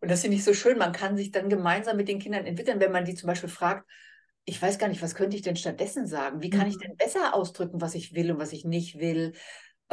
Und 0.01 0.11
das 0.11 0.23
finde 0.23 0.37
ich 0.37 0.45
so 0.45 0.55
schön. 0.55 0.79
Man 0.79 0.93
kann 0.93 1.17
sich 1.17 1.31
dann 1.31 1.49
gemeinsam 1.49 1.97
mit 1.97 2.09
den 2.09 2.19
Kindern 2.19 2.47
entwickeln, 2.47 2.81
wenn 2.81 2.93
man 2.93 3.05
die 3.05 3.15
zum 3.15 3.27
Beispiel 3.27 3.49
fragt, 3.49 3.89
ich 4.45 4.61
weiß 4.61 4.79
gar 4.79 4.89
nicht, 4.89 5.03
was 5.03 5.15
könnte 5.15 5.37
ich 5.37 5.43
denn 5.43 5.57
stattdessen 5.57 6.07
sagen? 6.07 6.43
Wie 6.43 6.51
kann 6.51 6.67
ich 6.67 6.77
mhm. 6.77 6.81
denn 6.81 6.97
besser 6.97 7.35
ausdrücken, 7.35 7.81
was 7.81 7.95
ich 7.95 8.15
will 8.15 8.33
und 8.33 8.39
was 8.39 8.53
ich 8.53 8.65
nicht 8.65 8.99
will? 8.99 9.33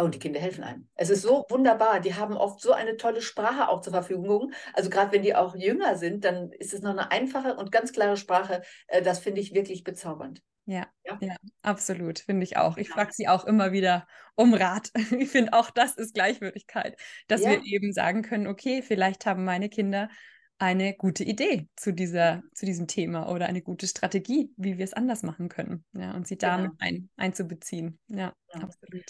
Und 0.03 0.15
die 0.15 0.19
Kinder 0.19 0.39
helfen 0.39 0.63
einem. 0.63 0.87
Es 0.95 1.09
ist 1.09 1.21
so 1.21 1.45
wunderbar. 1.49 1.99
Die 1.99 2.15
haben 2.15 2.35
oft 2.35 2.61
so 2.61 2.71
eine 2.71 2.97
tolle 2.97 3.21
Sprache 3.21 3.69
auch 3.69 3.81
zur 3.81 3.93
Verfügung. 3.93 4.53
Also 4.73 4.89
gerade 4.89 5.11
wenn 5.11 5.23
die 5.23 5.35
auch 5.35 5.55
jünger 5.55 5.97
sind, 5.97 6.23
dann 6.25 6.51
ist 6.53 6.73
es 6.73 6.81
noch 6.81 6.91
eine 6.91 7.11
einfache 7.11 7.55
und 7.55 7.71
ganz 7.71 7.91
klare 7.91 8.17
Sprache. 8.17 8.61
Äh, 8.87 9.01
das 9.01 9.19
finde 9.19 9.41
ich 9.41 9.53
wirklich 9.53 9.83
bezaubernd. 9.83 10.41
Ja, 10.65 10.85
ja, 11.03 11.17
ja, 11.19 11.35
absolut, 11.63 12.19
finde 12.19 12.43
ich 12.43 12.57
auch. 12.57 12.77
Ich 12.77 12.89
ja. 12.89 12.93
frage 12.93 13.11
sie 13.11 13.27
auch 13.27 13.45
immer 13.45 13.71
wieder 13.71 14.07
um 14.35 14.53
Rat. 14.53 14.91
Ich 15.19 15.29
finde 15.29 15.53
auch, 15.53 15.71
das 15.71 15.95
ist 15.95 16.13
Gleichwürdigkeit, 16.13 16.95
dass 17.27 17.41
wir 17.41 17.63
eben 17.65 17.91
sagen 17.91 18.21
können, 18.21 18.45
okay, 18.45 18.83
vielleicht 18.83 19.25
haben 19.25 19.43
meine 19.45 19.69
Kinder 19.69 20.09
eine 20.59 20.93
gute 20.93 21.23
Idee 21.23 21.67
zu, 21.75 21.91
dieser, 21.91 22.43
zu 22.53 22.65
diesem 22.65 22.85
Thema 22.85 23.31
oder 23.31 23.47
eine 23.47 23.61
gute 23.61 23.87
Strategie, 23.87 24.53
wie 24.57 24.77
wir 24.77 24.85
es 24.85 24.93
anders 24.93 25.23
machen 25.23 25.49
können. 25.49 25.85
Ja, 25.93 26.13
und 26.13 26.27
sie 26.27 26.37
damit 26.37 26.71
genau. 26.71 26.75
ein, 26.79 27.09
einzubeziehen. 27.15 27.97
Ja, 28.07 28.33
absolut. 28.51 29.05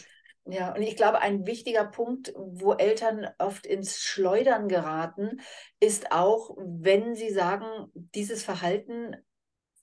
Ja, 0.52 0.74
und 0.74 0.82
ich 0.82 0.96
glaube, 0.96 1.20
ein 1.20 1.46
wichtiger 1.46 1.86
Punkt, 1.86 2.34
wo 2.36 2.74
Eltern 2.74 3.28
oft 3.38 3.66
ins 3.66 4.00
Schleudern 4.02 4.68
geraten, 4.68 5.42
ist 5.80 6.12
auch, 6.12 6.56
wenn 6.58 7.16
sie 7.16 7.30
sagen, 7.30 7.92
dieses 7.94 8.44
Verhalten, 8.44 9.16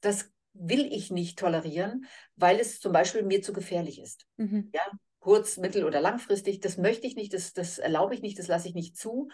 das 0.01 0.31
will 0.53 0.91
ich 0.93 1.11
nicht 1.11 1.39
tolerieren, 1.39 2.07
weil 2.37 2.59
es 2.59 2.81
zum 2.81 2.93
Beispiel 2.93 3.23
mir 3.23 3.43
zu 3.43 3.53
gefährlich 3.53 4.01
ist. 4.01 4.27
Mhm. 4.37 4.71
Ja, 4.73 4.83
kurz-, 5.19 5.59
mittel- 5.59 5.85
oder 5.85 6.01
langfristig, 6.01 6.61
das 6.61 6.79
möchte 6.79 7.07
ich 7.07 7.17
nicht, 7.17 7.35
das, 7.35 7.53
das 7.53 7.79
erlaube 7.79 8.15
ich 8.15 8.23
nicht, 8.23 8.39
das 8.39 8.49
lasse 8.49 8.69
ich 8.69 8.75
nicht 8.75 8.97
zu. 8.97 9.29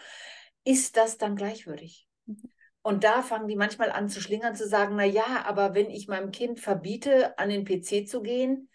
Ist 0.63 0.97
das 0.97 1.17
dann 1.17 1.35
gleichwürdig? 1.35 2.07
Mhm. 2.25 2.51
Und 2.81 3.03
da 3.05 3.21
fangen 3.21 3.47
die 3.47 3.55
manchmal 3.55 3.91
an 3.91 4.09
zu 4.09 4.19
schlingern, 4.21 4.55
zu 4.55 4.67
sagen, 4.67 4.95
na 4.97 5.05
ja, 5.05 5.45
aber 5.45 5.73
wenn 5.73 5.89
ich 5.89 6.07
meinem 6.07 6.31
Kind 6.31 6.59
verbiete, 6.59 7.37
an 7.37 7.49
den 7.49 7.63
PC 7.63 8.05
zu 8.05 8.21
gehen, 8.21 8.69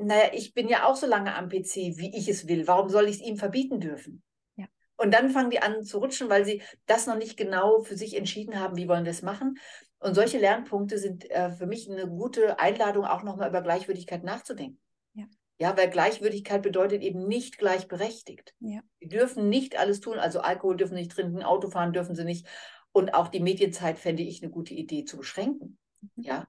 naja, 0.00 0.30
ich 0.32 0.54
bin 0.54 0.68
ja 0.68 0.86
auch 0.86 0.96
so 0.96 1.06
lange 1.06 1.34
am 1.34 1.48
PC, 1.48 1.96
wie 1.96 2.16
ich 2.16 2.28
es 2.28 2.48
will. 2.48 2.66
Warum 2.66 2.88
soll 2.88 3.08
ich 3.08 3.16
es 3.16 3.22
ihm 3.22 3.36
verbieten 3.36 3.80
dürfen? 3.80 4.22
Ja. 4.56 4.66
Und 4.96 5.12
dann 5.12 5.30
fangen 5.30 5.50
die 5.50 5.62
an 5.62 5.84
zu 5.84 5.98
rutschen, 5.98 6.28
weil 6.28 6.44
sie 6.44 6.62
das 6.86 7.06
noch 7.06 7.16
nicht 7.16 7.36
genau 7.36 7.80
für 7.80 7.96
sich 7.96 8.16
entschieden 8.16 8.58
haben, 8.58 8.76
wie 8.76 8.88
wollen 8.88 9.04
wir 9.04 9.10
es 9.10 9.22
machen. 9.22 9.58
Und 9.98 10.14
solche 10.14 10.38
Lernpunkte 10.38 10.98
sind 10.98 11.30
äh, 11.30 11.50
für 11.50 11.66
mich 11.66 11.90
eine 11.90 12.06
gute 12.06 12.58
Einladung, 12.58 13.04
auch 13.04 13.22
nochmal 13.22 13.48
über 13.48 13.62
Gleichwürdigkeit 13.62 14.24
nachzudenken. 14.24 14.80
Ja. 15.14 15.24
Ja, 15.58 15.76
weil 15.76 15.88
Gleichwürdigkeit 15.88 16.62
bedeutet 16.62 17.02
eben 17.02 17.26
nicht 17.26 17.58
gleichberechtigt. 17.58 18.54
Ja. 18.58 18.80
Sie 19.00 19.08
dürfen 19.08 19.48
nicht 19.48 19.78
alles 19.78 20.00
tun, 20.00 20.18
also 20.18 20.40
Alkohol 20.40 20.76
dürfen 20.76 20.94
sie 20.94 21.02
nicht 21.02 21.12
trinken, 21.12 21.42
Auto 21.42 21.70
fahren 21.70 21.92
dürfen 21.92 22.16
sie 22.16 22.24
nicht. 22.24 22.46
Und 22.92 23.14
auch 23.14 23.28
die 23.28 23.40
Medienzeit 23.40 23.98
fände 23.98 24.22
ich 24.22 24.42
eine 24.42 24.50
gute 24.50 24.74
Idee 24.74 25.04
zu 25.04 25.16
beschränken. 25.16 25.78
Mhm. 26.14 26.22
Ja, 26.22 26.48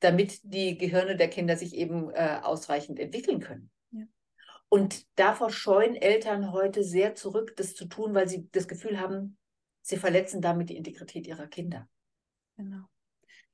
damit 0.00 0.40
die 0.42 0.76
Gehirne 0.78 1.16
der 1.16 1.28
Kinder 1.28 1.56
sich 1.56 1.74
eben 1.74 2.10
äh, 2.10 2.40
ausreichend 2.42 2.98
entwickeln 2.98 3.40
können. 3.40 3.70
Ja. 3.90 4.04
Und 4.68 5.06
davor 5.18 5.50
scheuen 5.50 5.94
Eltern 5.94 6.52
heute 6.52 6.84
sehr 6.84 7.14
zurück, 7.14 7.54
das 7.56 7.74
zu 7.74 7.86
tun, 7.86 8.14
weil 8.14 8.28
sie 8.28 8.48
das 8.52 8.68
Gefühl 8.68 9.00
haben, 9.00 9.38
sie 9.82 9.96
verletzen 9.96 10.40
damit 10.40 10.70
die 10.70 10.76
Integrität 10.76 11.26
ihrer 11.26 11.46
Kinder. 11.46 11.88
Genau. 12.56 12.84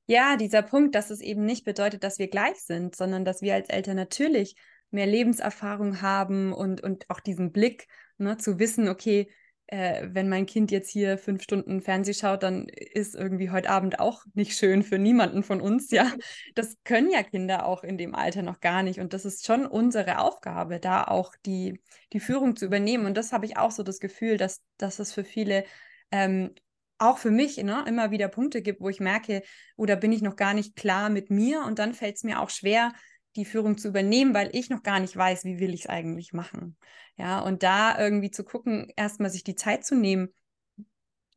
Ja, 0.05 0.35
dieser 0.35 0.61
Punkt, 0.61 0.95
dass 0.95 1.09
es 1.11 1.21
eben 1.21 1.45
nicht 1.45 1.63
bedeutet, 1.63 2.03
dass 2.03 2.19
wir 2.19 2.27
gleich 2.27 2.59
sind, 2.59 2.95
sondern 2.95 3.23
dass 3.23 3.41
wir 3.41 3.53
als 3.53 3.69
Eltern 3.69 3.95
natürlich 3.95 4.55
mehr 4.91 5.07
Lebenserfahrung 5.07 6.01
haben 6.01 6.51
und, 6.51 6.81
und 6.81 7.09
auch 7.09 7.19
diesen 7.19 7.51
Blick 7.51 7.87
ne, 8.17 8.37
zu 8.37 8.59
wissen, 8.59 8.89
okay, 8.89 9.31
äh, 9.67 10.07
wenn 10.11 10.29
mein 10.29 10.45
Kind 10.45 10.71
jetzt 10.71 10.89
hier 10.89 11.17
fünf 11.17 11.43
Stunden 11.43 11.81
Fernseh 11.81 12.13
schaut, 12.13 12.43
dann 12.43 12.67
ist 12.67 13.15
irgendwie 13.15 13.49
heute 13.49 13.69
Abend 13.69 13.99
auch 13.99 14.23
nicht 14.33 14.57
schön 14.57 14.83
für 14.83 14.99
niemanden 14.99 15.43
von 15.43 15.61
uns, 15.61 15.89
ja. 15.91 16.11
Das 16.55 16.77
können 16.83 17.09
ja 17.09 17.23
Kinder 17.23 17.65
auch 17.65 17.83
in 17.83 17.97
dem 17.97 18.13
Alter 18.15 18.41
noch 18.41 18.59
gar 18.59 18.83
nicht. 18.83 18.99
Und 18.99 19.13
das 19.13 19.25
ist 19.25 19.45
schon 19.45 19.65
unsere 19.65 20.19
Aufgabe, 20.19 20.79
da 20.79 21.03
auch 21.05 21.33
die, 21.45 21.81
die 22.11 22.19
Führung 22.19 22.55
zu 22.55 22.65
übernehmen. 22.65 23.05
Und 23.05 23.15
das 23.15 23.31
habe 23.31 23.45
ich 23.45 23.57
auch 23.57 23.71
so 23.71 23.83
das 23.83 23.99
Gefühl, 23.99 24.37
dass, 24.37 24.61
dass 24.77 24.99
es 24.99 25.13
für 25.13 25.23
viele 25.23 25.63
ähm, 26.11 26.53
auch 26.99 27.17
für 27.17 27.31
mich 27.31 27.57
ne, 27.57 27.83
immer 27.87 28.11
wieder 28.11 28.27
Punkte 28.27 28.61
gibt, 28.61 28.81
wo 28.81 28.89
ich 28.89 28.99
merke, 28.99 29.41
oder 29.75 29.95
bin 29.95 30.11
ich 30.11 30.21
noch 30.21 30.35
gar 30.35 30.53
nicht 30.53 30.75
klar 30.75 31.09
mit 31.09 31.29
mir 31.29 31.63
und 31.65 31.79
dann 31.79 31.93
fällt 31.93 32.15
es 32.15 32.23
mir 32.23 32.39
auch 32.39 32.49
schwer, 32.49 32.93
die 33.35 33.45
Führung 33.45 33.77
zu 33.77 33.87
übernehmen, 33.87 34.33
weil 34.33 34.49
ich 34.53 34.69
noch 34.69 34.83
gar 34.83 34.99
nicht 34.99 35.15
weiß, 35.15 35.43
wie 35.45 35.59
will 35.59 35.73
ich 35.73 35.81
es 35.81 35.89
eigentlich 35.89 36.33
machen. 36.33 36.77
Ja, 37.17 37.39
und 37.39 37.63
da 37.63 37.99
irgendwie 37.99 38.31
zu 38.31 38.43
gucken, 38.43 38.91
erstmal 38.95 39.29
sich 39.29 39.43
die 39.43 39.55
Zeit 39.55 39.85
zu 39.85 39.95
nehmen, 39.95 40.29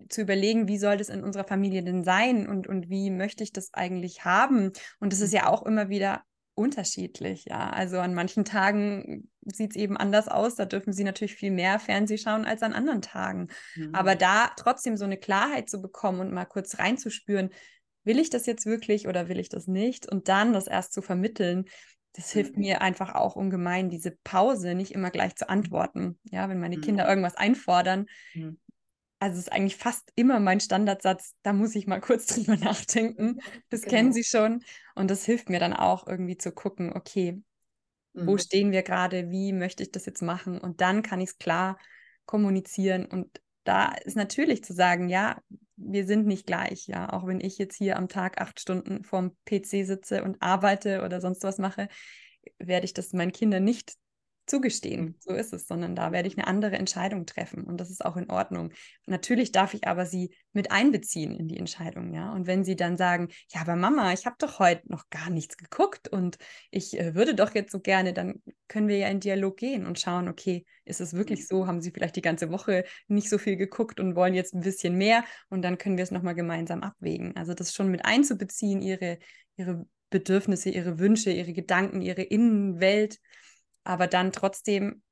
zu 0.08 0.20
überlegen, 0.20 0.68
wie 0.68 0.78
soll 0.78 0.96
das 0.96 1.08
in 1.08 1.24
unserer 1.24 1.44
Familie 1.44 1.82
denn 1.82 2.04
sein 2.04 2.48
und, 2.48 2.66
und 2.66 2.90
wie 2.90 3.10
möchte 3.10 3.42
ich 3.42 3.52
das 3.52 3.72
eigentlich 3.72 4.24
haben. 4.24 4.72
Und 5.00 5.12
das 5.12 5.20
ist 5.20 5.32
ja 5.32 5.48
auch 5.48 5.64
immer 5.64 5.88
wieder 5.88 6.22
unterschiedlich, 6.54 7.44
ja. 7.44 7.68
Also 7.70 7.98
an 7.98 8.14
manchen 8.14 8.44
Tagen 8.44 9.30
sieht 9.42 9.72
es 9.72 9.76
eben 9.76 9.96
anders 9.96 10.26
aus. 10.26 10.54
Da 10.54 10.64
dürfen 10.64 10.92
sie 10.92 11.04
natürlich 11.04 11.34
viel 11.34 11.50
mehr 11.50 11.78
Fernseh 11.78 12.16
schauen 12.16 12.46
als 12.46 12.62
an 12.62 12.72
anderen 12.72 13.02
Tagen. 13.02 13.48
Mhm. 13.74 13.94
Aber 13.94 14.14
da 14.14 14.50
trotzdem 14.56 14.96
so 14.96 15.04
eine 15.04 15.18
Klarheit 15.18 15.68
zu 15.68 15.82
bekommen 15.82 16.20
und 16.20 16.32
mal 16.32 16.46
kurz 16.46 16.78
reinzuspüren, 16.78 17.50
will 18.06 18.18
ich 18.18 18.30
das 18.30 18.46
jetzt 18.46 18.64
wirklich 18.64 19.08
oder 19.08 19.28
will 19.28 19.38
ich 19.38 19.48
das 19.48 19.66
nicht? 19.66 20.10
Und 20.10 20.28
dann 20.28 20.52
das 20.52 20.66
erst 20.66 20.92
zu 20.92 21.02
vermitteln, 21.02 21.66
das 22.12 22.30
hilft 22.30 22.54
mhm. 22.54 22.62
mir 22.62 22.80
einfach 22.80 23.14
auch 23.14 23.36
ungemein, 23.36 23.90
diese 23.90 24.12
Pause 24.24 24.74
nicht 24.74 24.92
immer 24.92 25.10
gleich 25.10 25.36
zu 25.36 25.48
antworten. 25.48 26.18
Ja, 26.24 26.48
wenn 26.48 26.60
meine 26.60 26.78
mhm. 26.78 26.82
Kinder 26.82 27.08
irgendwas 27.08 27.36
einfordern, 27.36 28.06
mhm. 28.34 28.58
also 29.18 29.34
es 29.34 29.46
ist 29.46 29.52
eigentlich 29.52 29.76
fast 29.76 30.10
immer 30.14 30.40
mein 30.40 30.60
Standardsatz, 30.60 31.34
da 31.42 31.52
muss 31.52 31.74
ich 31.74 31.86
mal 31.86 32.00
kurz 32.00 32.26
drüber 32.26 32.56
nachdenken. 32.56 33.40
Das 33.68 33.82
genau. 33.82 33.90
kennen 33.90 34.12
sie 34.12 34.24
schon. 34.24 34.62
Und 34.94 35.10
das 35.10 35.26
hilft 35.26 35.50
mir 35.50 35.60
dann 35.60 35.74
auch 35.74 36.06
irgendwie 36.06 36.38
zu 36.38 36.52
gucken, 36.52 36.92
okay, 36.94 37.42
wo 38.14 38.32
mhm. 38.32 38.38
stehen 38.38 38.72
wir 38.72 38.82
gerade, 38.82 39.30
wie 39.30 39.52
möchte 39.52 39.82
ich 39.82 39.92
das 39.92 40.06
jetzt 40.06 40.22
machen? 40.22 40.58
Und 40.58 40.80
dann 40.80 41.02
kann 41.02 41.20
ich 41.20 41.30
es 41.30 41.38
klar 41.38 41.78
kommunizieren. 42.24 43.04
Und 43.04 43.42
da 43.64 43.92
ist 43.92 44.16
natürlich 44.16 44.64
zu 44.64 44.72
sagen, 44.72 45.08
ja, 45.10 45.38
wir 45.76 46.06
sind 46.06 46.26
nicht 46.26 46.46
gleich, 46.46 46.86
ja. 46.86 47.12
Auch 47.12 47.26
wenn 47.26 47.40
ich 47.40 47.58
jetzt 47.58 47.76
hier 47.76 47.96
am 47.96 48.08
Tag 48.08 48.40
acht 48.40 48.60
Stunden 48.60 49.04
vorm 49.04 49.36
PC 49.44 49.84
sitze 49.84 50.24
und 50.24 50.40
arbeite 50.40 51.02
oder 51.04 51.20
sonst 51.20 51.42
was 51.44 51.58
mache, 51.58 51.88
werde 52.58 52.84
ich 52.84 52.94
das 52.94 53.12
meinen 53.12 53.32
Kindern 53.32 53.64
nicht 53.64 53.94
zugestehen. 54.46 55.16
So 55.20 55.32
ist 55.32 55.52
es, 55.52 55.66
sondern 55.66 55.94
da 55.94 56.12
werde 56.12 56.28
ich 56.28 56.38
eine 56.38 56.46
andere 56.46 56.76
Entscheidung 56.76 57.26
treffen 57.26 57.64
und 57.64 57.80
das 57.80 57.90
ist 57.90 58.04
auch 58.04 58.16
in 58.16 58.30
Ordnung. 58.30 58.72
Natürlich 59.06 59.52
darf 59.52 59.74
ich 59.74 59.86
aber 59.86 60.06
sie 60.06 60.34
mit 60.52 60.70
einbeziehen 60.70 61.34
in 61.34 61.48
die 61.48 61.58
Entscheidung, 61.58 62.14
ja. 62.14 62.32
Und 62.32 62.46
wenn 62.46 62.64
sie 62.64 62.76
dann 62.76 62.96
sagen, 62.96 63.28
ja, 63.52 63.60
aber 63.60 63.76
Mama, 63.76 64.12
ich 64.12 64.26
habe 64.26 64.36
doch 64.38 64.58
heute 64.58 64.82
noch 64.90 65.08
gar 65.10 65.30
nichts 65.30 65.56
geguckt 65.56 66.08
und 66.08 66.38
ich 66.70 66.98
äh, 66.98 67.14
würde 67.14 67.34
doch 67.34 67.54
jetzt 67.54 67.72
so 67.72 67.80
gerne, 67.80 68.12
dann 68.12 68.42
können 68.68 68.88
wir 68.88 68.98
ja 68.98 69.08
in 69.08 69.20
Dialog 69.20 69.56
gehen 69.56 69.86
und 69.86 69.98
schauen, 69.98 70.28
okay, 70.28 70.64
ist 70.84 71.00
es 71.00 71.14
wirklich 71.14 71.48
so? 71.48 71.66
Haben 71.66 71.80
sie 71.80 71.90
vielleicht 71.90 72.16
die 72.16 72.22
ganze 72.22 72.50
Woche 72.50 72.84
nicht 73.08 73.28
so 73.28 73.38
viel 73.38 73.56
geguckt 73.56 73.98
und 74.00 74.14
wollen 74.14 74.34
jetzt 74.34 74.54
ein 74.54 74.60
bisschen 74.60 74.96
mehr 74.96 75.24
und 75.48 75.62
dann 75.62 75.78
können 75.78 75.96
wir 75.96 76.04
es 76.04 76.10
nochmal 76.12 76.34
gemeinsam 76.34 76.82
abwägen. 76.82 77.34
Also 77.36 77.54
das 77.54 77.74
schon 77.74 77.90
mit 77.90 78.04
einzubeziehen, 78.04 78.80
ihre, 78.80 79.18
ihre 79.56 79.86
Bedürfnisse, 80.10 80.70
ihre 80.70 80.98
Wünsche, 80.98 81.30
ihre 81.30 81.52
Gedanken, 81.52 82.00
ihre 82.00 82.22
Innenwelt 82.22 83.18
aber 83.86 84.06
dann 84.06 84.32
trotzdem 84.32 85.02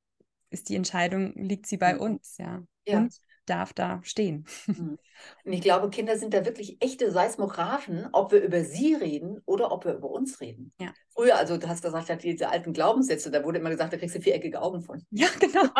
ist 0.50 0.68
die 0.68 0.76
Entscheidung, 0.76 1.32
liegt 1.34 1.66
sie 1.66 1.76
bei 1.76 1.94
mhm. 1.94 2.00
uns, 2.00 2.38
ja. 2.38 2.62
ja. 2.86 2.98
Und 2.98 3.14
darf 3.46 3.72
da 3.72 4.00
stehen. 4.02 4.46
Mhm. 4.66 4.98
Und 5.44 5.52
ich 5.52 5.60
glaube, 5.60 5.90
Kinder 5.90 6.18
sind 6.18 6.34
da 6.34 6.44
wirklich 6.44 6.82
echte 6.82 7.10
Seismographen, 7.10 8.08
ob 8.12 8.32
wir 8.32 8.42
über 8.42 8.64
sie 8.64 8.94
reden 8.94 9.40
oder 9.46 9.70
ob 9.70 9.84
wir 9.84 9.94
über 9.94 10.10
uns 10.10 10.40
reden. 10.40 10.72
Ja. 10.80 10.92
Früher, 11.10 11.36
also 11.36 11.56
du 11.56 11.68
hast 11.68 11.82
gesagt, 11.82 12.08
ja, 12.08 12.16
diese 12.16 12.48
alten 12.48 12.72
Glaubenssätze, 12.72 13.30
da 13.30 13.44
wurde 13.44 13.58
immer 13.58 13.70
gesagt, 13.70 13.92
da 13.92 13.96
kriegst 13.96 14.16
du 14.16 14.20
viereckige 14.20 14.60
Augen 14.60 14.82
von. 14.82 15.04
Ja, 15.10 15.28
genau. 15.38 15.62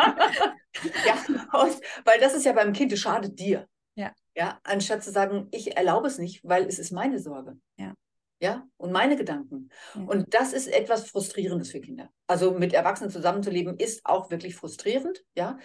ja, 1.05 1.61
und, 1.61 1.81
weil 2.05 2.19
das 2.19 2.33
ist 2.33 2.45
ja 2.45 2.53
beim 2.53 2.71
Kind, 2.71 2.93
es 2.93 2.99
schadet 2.99 3.37
dir. 3.37 3.67
Ja. 3.95 4.13
Ja, 4.35 4.59
anstatt 4.63 5.03
zu 5.03 5.11
sagen, 5.11 5.47
ich 5.51 5.75
erlaube 5.75 6.07
es 6.07 6.17
nicht, 6.17 6.41
weil 6.43 6.65
es 6.65 6.79
ist 6.79 6.91
meine 6.91 7.19
Sorge. 7.19 7.57
Ja 7.77 7.93
ja, 8.39 8.67
und 8.77 8.91
meine 8.91 9.15
Gedanken. 9.15 9.69
Ja. 9.95 10.01
Und 10.03 10.33
das 10.33 10.53
ist 10.53 10.67
etwas 10.67 11.09
Frustrierendes 11.09 11.71
für 11.71 11.81
Kinder. 11.81 12.09
Also 12.27 12.51
mit 12.51 12.73
Erwachsenen 12.73 13.11
zusammenzuleben 13.11 13.77
ist 13.77 14.01
auch 14.05 14.29
wirklich 14.29 14.55
frustrierend, 14.55 15.23
ja. 15.35 15.57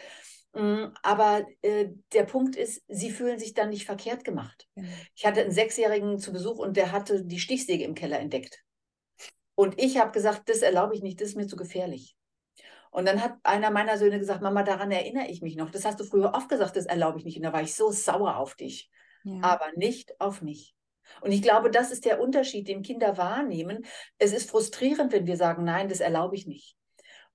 Mm, 0.52 0.86
aber 1.02 1.46
äh, 1.62 1.88
der 2.12 2.24
Punkt 2.24 2.56
ist, 2.56 2.82
sie 2.88 3.10
fühlen 3.10 3.38
sich 3.38 3.54
dann 3.54 3.70
nicht 3.70 3.86
verkehrt 3.86 4.24
gemacht. 4.24 4.68
Ja. 4.74 4.84
Ich 5.14 5.26
hatte 5.26 5.42
einen 5.42 5.52
Sechsjährigen 5.52 6.18
zu 6.18 6.32
Besuch 6.32 6.58
und 6.58 6.76
der 6.76 6.92
hatte 6.92 7.24
die 7.24 7.40
Stichsäge 7.40 7.84
im 7.84 7.94
Keller 7.94 8.18
entdeckt. 8.18 8.64
Und 9.54 9.80
ich 9.80 9.98
habe 9.98 10.12
gesagt, 10.12 10.48
das 10.48 10.62
erlaube 10.62 10.94
ich 10.94 11.02
nicht, 11.02 11.20
das 11.20 11.30
ist 11.30 11.36
mir 11.36 11.46
zu 11.46 11.56
gefährlich. 11.56 12.16
Und 12.90 13.06
dann 13.06 13.22
hat 13.22 13.36
einer 13.44 13.70
meiner 13.70 13.98
Söhne 13.98 14.18
gesagt, 14.18 14.42
Mama, 14.42 14.62
daran 14.64 14.90
erinnere 14.90 15.28
ich 15.28 15.42
mich 15.42 15.54
noch. 15.54 15.70
Das 15.70 15.84
hast 15.84 16.00
du 16.00 16.04
früher 16.04 16.34
oft 16.34 16.48
gesagt, 16.48 16.76
das 16.76 16.86
erlaube 16.86 17.18
ich 17.18 17.24
nicht. 17.24 17.36
Und 17.36 17.44
da 17.44 17.52
war 17.52 17.62
ich 17.62 17.74
so 17.74 17.92
sauer 17.92 18.36
auf 18.36 18.56
dich. 18.56 18.90
Ja. 19.22 19.42
Aber 19.42 19.66
nicht 19.76 20.20
auf 20.20 20.42
mich. 20.42 20.74
Und 21.20 21.32
ich 21.32 21.42
glaube, 21.42 21.70
das 21.70 21.90
ist 21.90 22.04
der 22.04 22.20
Unterschied, 22.20 22.68
den 22.68 22.82
Kinder 22.82 23.16
wahrnehmen. 23.16 23.84
Es 24.18 24.32
ist 24.32 24.50
frustrierend, 24.50 25.12
wenn 25.12 25.26
wir 25.26 25.36
sagen, 25.36 25.64
nein, 25.64 25.88
das 25.88 26.00
erlaube 26.00 26.36
ich 26.36 26.46
nicht. 26.46 26.76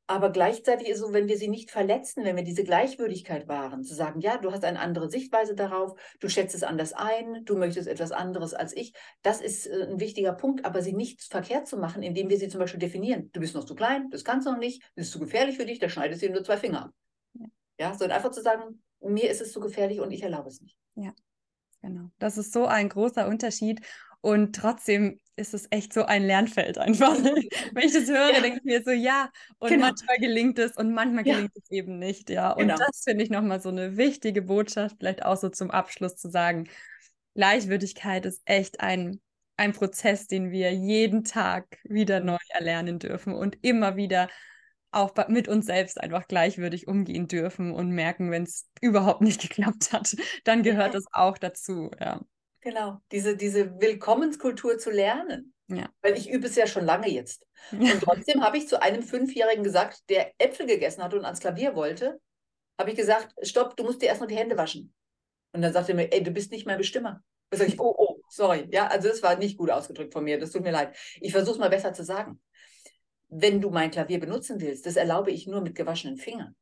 Aber 0.07 0.29
gleichzeitig 0.29 0.87
ist 0.87 0.97
es 0.97 1.01
so, 1.01 1.13
wenn 1.13 1.27
wir 1.27 1.37
sie 1.37 1.47
nicht 1.47 1.71
verletzen, 1.71 2.25
wenn 2.25 2.35
wir 2.35 2.43
diese 2.43 2.63
Gleichwürdigkeit 2.63 3.47
wahren, 3.47 3.83
zu 3.83 3.95
sagen, 3.95 4.19
ja, 4.19 4.37
du 4.37 4.51
hast 4.51 4.63
eine 4.63 4.79
andere 4.79 5.09
Sichtweise 5.09 5.55
darauf, 5.55 5.99
du 6.19 6.29
schätzt 6.29 6.53
es 6.53 6.61
anders 6.61 6.93
ein, 6.93 7.43
du 7.43 7.57
möchtest 7.57 7.87
etwas 7.87 8.11
anderes 8.11 8.53
als 8.53 8.75
ich, 8.77 8.93
das 9.23 9.41
ist 9.41 9.65
äh, 9.65 9.87
ein 9.89 9.99
wichtiger 9.99 10.33
Punkt, 10.33 10.63
aber 10.63 10.83
sie 10.83 10.93
nicht 10.93 11.23
verkehrt 11.23 11.67
zu 11.67 11.77
machen, 11.77 12.03
indem 12.03 12.29
wir 12.29 12.37
sie 12.37 12.49
zum 12.49 12.59
Beispiel 12.59 12.79
definieren. 12.79 13.31
Du 13.33 13.39
bist 13.39 13.55
noch 13.55 13.65
zu 13.65 13.73
klein, 13.73 14.11
das 14.11 14.23
kannst 14.23 14.45
du 14.45 14.51
noch 14.51 14.59
nicht, 14.59 14.83
das 14.95 15.07
ist 15.07 15.11
zu 15.11 15.19
gefährlich 15.19 15.57
für 15.57 15.65
dich, 15.65 15.79
da 15.79 15.89
schneidest 15.89 16.21
du 16.21 16.27
dir 16.27 16.33
nur 16.33 16.43
zwei 16.43 16.57
Finger 16.57 16.85
ab. 16.85 16.91
Ja, 17.33 17.45
ja 17.79 17.93
sondern 17.95 18.17
einfach 18.17 18.31
zu 18.31 18.43
sagen, 18.43 18.83
mir 18.99 19.29
ist 19.31 19.41
es 19.41 19.51
zu 19.51 19.59
gefährlich 19.59 20.01
und 20.01 20.11
ich 20.11 20.21
erlaube 20.21 20.49
es 20.49 20.61
nicht. 20.61 20.77
Ja. 20.95 21.13
Genau. 21.85 22.09
Das 22.19 22.37
ist 22.37 22.51
so 22.53 22.65
ein 22.65 22.89
großer 22.89 23.27
Unterschied. 23.27 23.81
Und 24.21 24.55
trotzdem 24.55 25.19
ist 25.35 25.53
es 25.53 25.67
echt 25.69 25.93
so 25.93 26.05
ein 26.05 26.23
Lernfeld 26.23 26.77
einfach. 26.77 27.15
Wenn 27.73 27.83
ich 27.83 27.93
das 27.93 28.07
höre, 28.07 28.33
ja. 28.33 28.41
denke 28.41 28.59
ich 28.59 28.63
mir 28.63 28.81
so, 28.83 28.91
ja, 28.91 29.29
und 29.59 29.69
genau. 29.69 29.87
manchmal 29.87 30.17
gelingt 30.17 30.57
es 30.57 30.75
und 30.77 30.93
manchmal 30.93 31.27
ja. 31.27 31.35
gelingt 31.35 31.55
es 31.55 31.69
eben 31.69 31.99
nicht, 31.99 32.29
ja. 32.29 32.51
Und 32.51 32.67
genau. 32.67 32.77
das 32.77 33.03
finde 33.03 33.23
ich 33.23 33.29
nochmal 33.29 33.61
so 33.61 33.69
eine 33.69 33.97
wichtige 33.97 34.41
Botschaft, 34.41 34.95
vielleicht 34.99 35.23
auch 35.23 35.37
so 35.37 35.49
zum 35.49 35.69
Abschluss 35.69 36.15
zu 36.15 36.29
sagen. 36.29 36.67
Gleichwürdigkeit 37.35 38.25
ist 38.25 38.41
echt 38.45 38.79
ein, 38.79 39.21
ein 39.57 39.73
Prozess, 39.73 40.27
den 40.27 40.51
wir 40.51 40.73
jeden 40.73 41.23
Tag 41.23 41.77
wieder 41.83 42.19
neu 42.19 42.37
erlernen 42.49 42.97
dürfen 42.97 43.35
und 43.35 43.57
immer 43.61 43.95
wieder 43.95 44.29
auch 44.95 45.13
mit 45.27 45.47
uns 45.47 45.65
selbst 45.65 45.99
einfach 45.99 46.27
gleichwürdig 46.27 46.87
umgehen 46.87 47.27
dürfen 47.27 47.73
und 47.73 47.91
merken, 47.91 48.31
wenn 48.31 48.43
es 48.43 48.69
überhaupt 48.81 49.21
nicht 49.21 49.41
geklappt 49.47 49.93
hat, 49.93 50.15
dann 50.43 50.63
gehört 50.63 50.93
ja. 50.93 50.99
das 50.99 51.05
auch 51.11 51.37
dazu. 51.37 51.91
Ja. 51.99 52.21
Genau, 52.61 52.99
diese, 53.11 53.37
diese 53.37 53.79
Willkommenskultur 53.79 54.77
zu 54.77 54.89
lernen. 54.89 55.53
Ja. 55.67 55.89
Weil 56.01 56.15
ich 56.15 56.29
übe 56.29 56.47
es 56.47 56.55
ja 56.55 56.67
schon 56.67 56.85
lange 56.85 57.09
jetzt. 57.09 57.45
Und 57.71 58.01
trotzdem 58.01 58.43
habe 58.43 58.57
ich 58.57 58.67
zu 58.67 58.81
einem 58.81 59.03
Fünfjährigen 59.03 59.63
gesagt, 59.63 60.09
der 60.09 60.31
Äpfel 60.37 60.67
gegessen 60.67 61.03
hat 61.03 61.13
und 61.13 61.25
ans 61.25 61.39
Klavier 61.39 61.75
wollte, 61.75 62.19
habe 62.77 62.91
ich 62.91 62.95
gesagt, 62.95 63.33
stopp, 63.41 63.75
du 63.75 63.83
musst 63.83 64.01
dir 64.01 64.07
erstmal 64.07 64.27
die 64.27 64.35
Hände 64.35 64.57
waschen. 64.57 64.93
Und 65.53 65.61
dann 65.61 65.73
sagte 65.73 65.93
er 65.93 65.95
mir, 65.95 66.11
ey, 66.11 66.21
du 66.21 66.31
bist 66.31 66.51
nicht 66.51 66.67
mein 66.67 66.77
Bestimmer. 66.77 67.23
Da 67.49 67.57
sage 67.57 67.71
ich, 67.71 67.79
oh, 67.79 67.95
oh, 67.97 68.19
sorry. 68.29 68.67
Ja, 68.71 68.87
also 68.87 69.07
das 69.07 69.23
war 69.23 69.37
nicht 69.37 69.57
gut 69.57 69.71
ausgedrückt 69.71 70.13
von 70.13 70.23
mir, 70.23 70.37
das 70.37 70.51
tut 70.51 70.63
mir 70.63 70.71
leid. 70.71 70.95
Ich 71.21 71.31
versuche 71.31 71.53
es 71.53 71.59
mal 71.59 71.69
besser 71.69 71.93
zu 71.93 72.03
sagen 72.03 72.39
wenn 73.29 73.61
du 73.61 73.69
mein 73.69 73.91
Klavier 73.91 74.19
benutzen 74.19 74.61
willst, 74.61 74.85
das 74.85 74.95
erlaube 74.95 75.31
ich 75.31 75.47
nur 75.47 75.61
mit 75.61 75.75
gewaschenen 75.75 76.17
Fingern. 76.17 76.55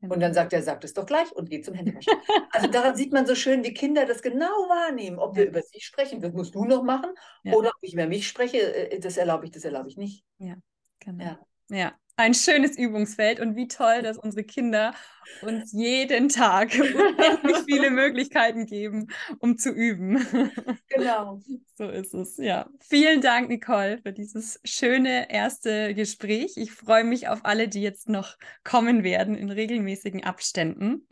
Und 0.00 0.20
dann 0.20 0.32
sagt 0.32 0.52
er, 0.52 0.62
sagt 0.62 0.84
es 0.84 0.94
doch 0.94 1.06
gleich 1.06 1.32
und 1.32 1.50
geht 1.50 1.64
zum 1.64 1.74
Händewaschen. 1.74 2.12
also 2.52 2.68
daran 2.68 2.94
sieht 2.94 3.12
man 3.12 3.26
so 3.26 3.34
schön, 3.34 3.64
wie 3.64 3.74
Kinder 3.74 4.06
das 4.06 4.22
genau 4.22 4.46
wahrnehmen, 4.46 5.18
ob 5.18 5.36
wir 5.36 5.46
über 5.46 5.60
sie 5.60 5.80
sprechen, 5.80 6.20
das 6.20 6.32
musst 6.32 6.54
du 6.54 6.64
noch 6.64 6.84
machen, 6.84 7.10
ja. 7.42 7.54
oder 7.54 7.70
ob 7.70 7.82
ich 7.82 7.94
über 7.94 8.06
mich 8.06 8.28
spreche, 8.28 8.58
äh, 8.92 9.00
das 9.00 9.16
erlaube 9.16 9.46
ich, 9.46 9.50
das 9.50 9.64
erlaube 9.64 9.88
ich 9.88 9.96
nicht. 9.96 10.24
Ja, 10.38 10.54
genau. 11.00 11.24
Ja. 11.24 11.38
ja. 11.70 11.92
Ein 12.18 12.34
schönes 12.34 12.76
Übungsfeld 12.76 13.38
und 13.38 13.54
wie 13.54 13.68
toll, 13.68 14.02
dass 14.02 14.18
unsere 14.18 14.42
Kinder 14.42 14.92
uns 15.40 15.72
jeden 15.72 16.28
Tag 16.28 16.72
unendlich 16.74 17.58
viele 17.64 17.90
Möglichkeiten 17.90 18.66
geben, 18.66 19.06
um 19.38 19.56
zu 19.56 19.70
üben. 19.70 20.26
Genau. 20.88 21.40
So 21.76 21.88
ist 21.88 22.14
es, 22.14 22.38
ja. 22.38 22.68
Vielen 22.80 23.20
Dank, 23.20 23.48
Nicole, 23.48 23.98
für 23.98 24.12
dieses 24.12 24.58
schöne 24.64 25.30
erste 25.30 25.94
Gespräch. 25.94 26.54
Ich 26.56 26.72
freue 26.72 27.04
mich 27.04 27.28
auf 27.28 27.44
alle, 27.44 27.68
die 27.68 27.82
jetzt 27.82 28.08
noch 28.08 28.36
kommen 28.64 29.04
werden 29.04 29.36
in 29.36 29.50
regelmäßigen 29.50 30.24
Abständen 30.24 31.06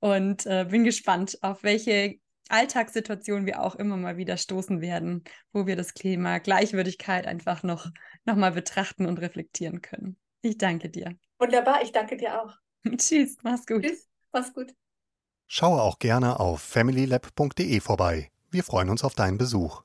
und 0.00 0.46
äh, 0.46 0.66
bin 0.70 0.84
gespannt, 0.84 1.38
auf 1.42 1.62
welche 1.62 2.16
Alltagssituationen 2.48 3.44
wir 3.44 3.60
auch 3.60 3.74
immer 3.74 3.98
mal 3.98 4.16
wieder 4.16 4.38
stoßen 4.38 4.80
werden, 4.80 5.24
wo 5.52 5.66
wir 5.66 5.76
das 5.76 5.92
Thema 5.92 6.38
Gleichwürdigkeit 6.38 7.26
einfach 7.26 7.62
noch, 7.62 7.90
noch 8.24 8.36
mal 8.36 8.52
betrachten 8.52 9.04
und 9.04 9.20
reflektieren 9.20 9.82
können. 9.82 10.16
Ich 10.42 10.58
danke 10.58 10.88
dir. 10.88 11.16
Wunderbar, 11.38 11.82
ich 11.82 11.92
danke 11.92 12.16
dir 12.16 12.42
auch. 12.42 12.54
Tschüss, 12.96 13.36
mach's 13.42 13.66
gut. 13.66 13.82
Tschüss, 13.82 14.08
mach's 14.32 14.52
gut. 14.52 14.74
Schaue 15.46 15.82
auch 15.82 15.98
gerne 15.98 16.40
auf 16.40 16.60
familylab.de 16.60 17.80
vorbei. 17.80 18.30
Wir 18.50 18.62
freuen 18.62 18.90
uns 18.90 19.04
auf 19.04 19.14
deinen 19.14 19.38
Besuch. 19.38 19.82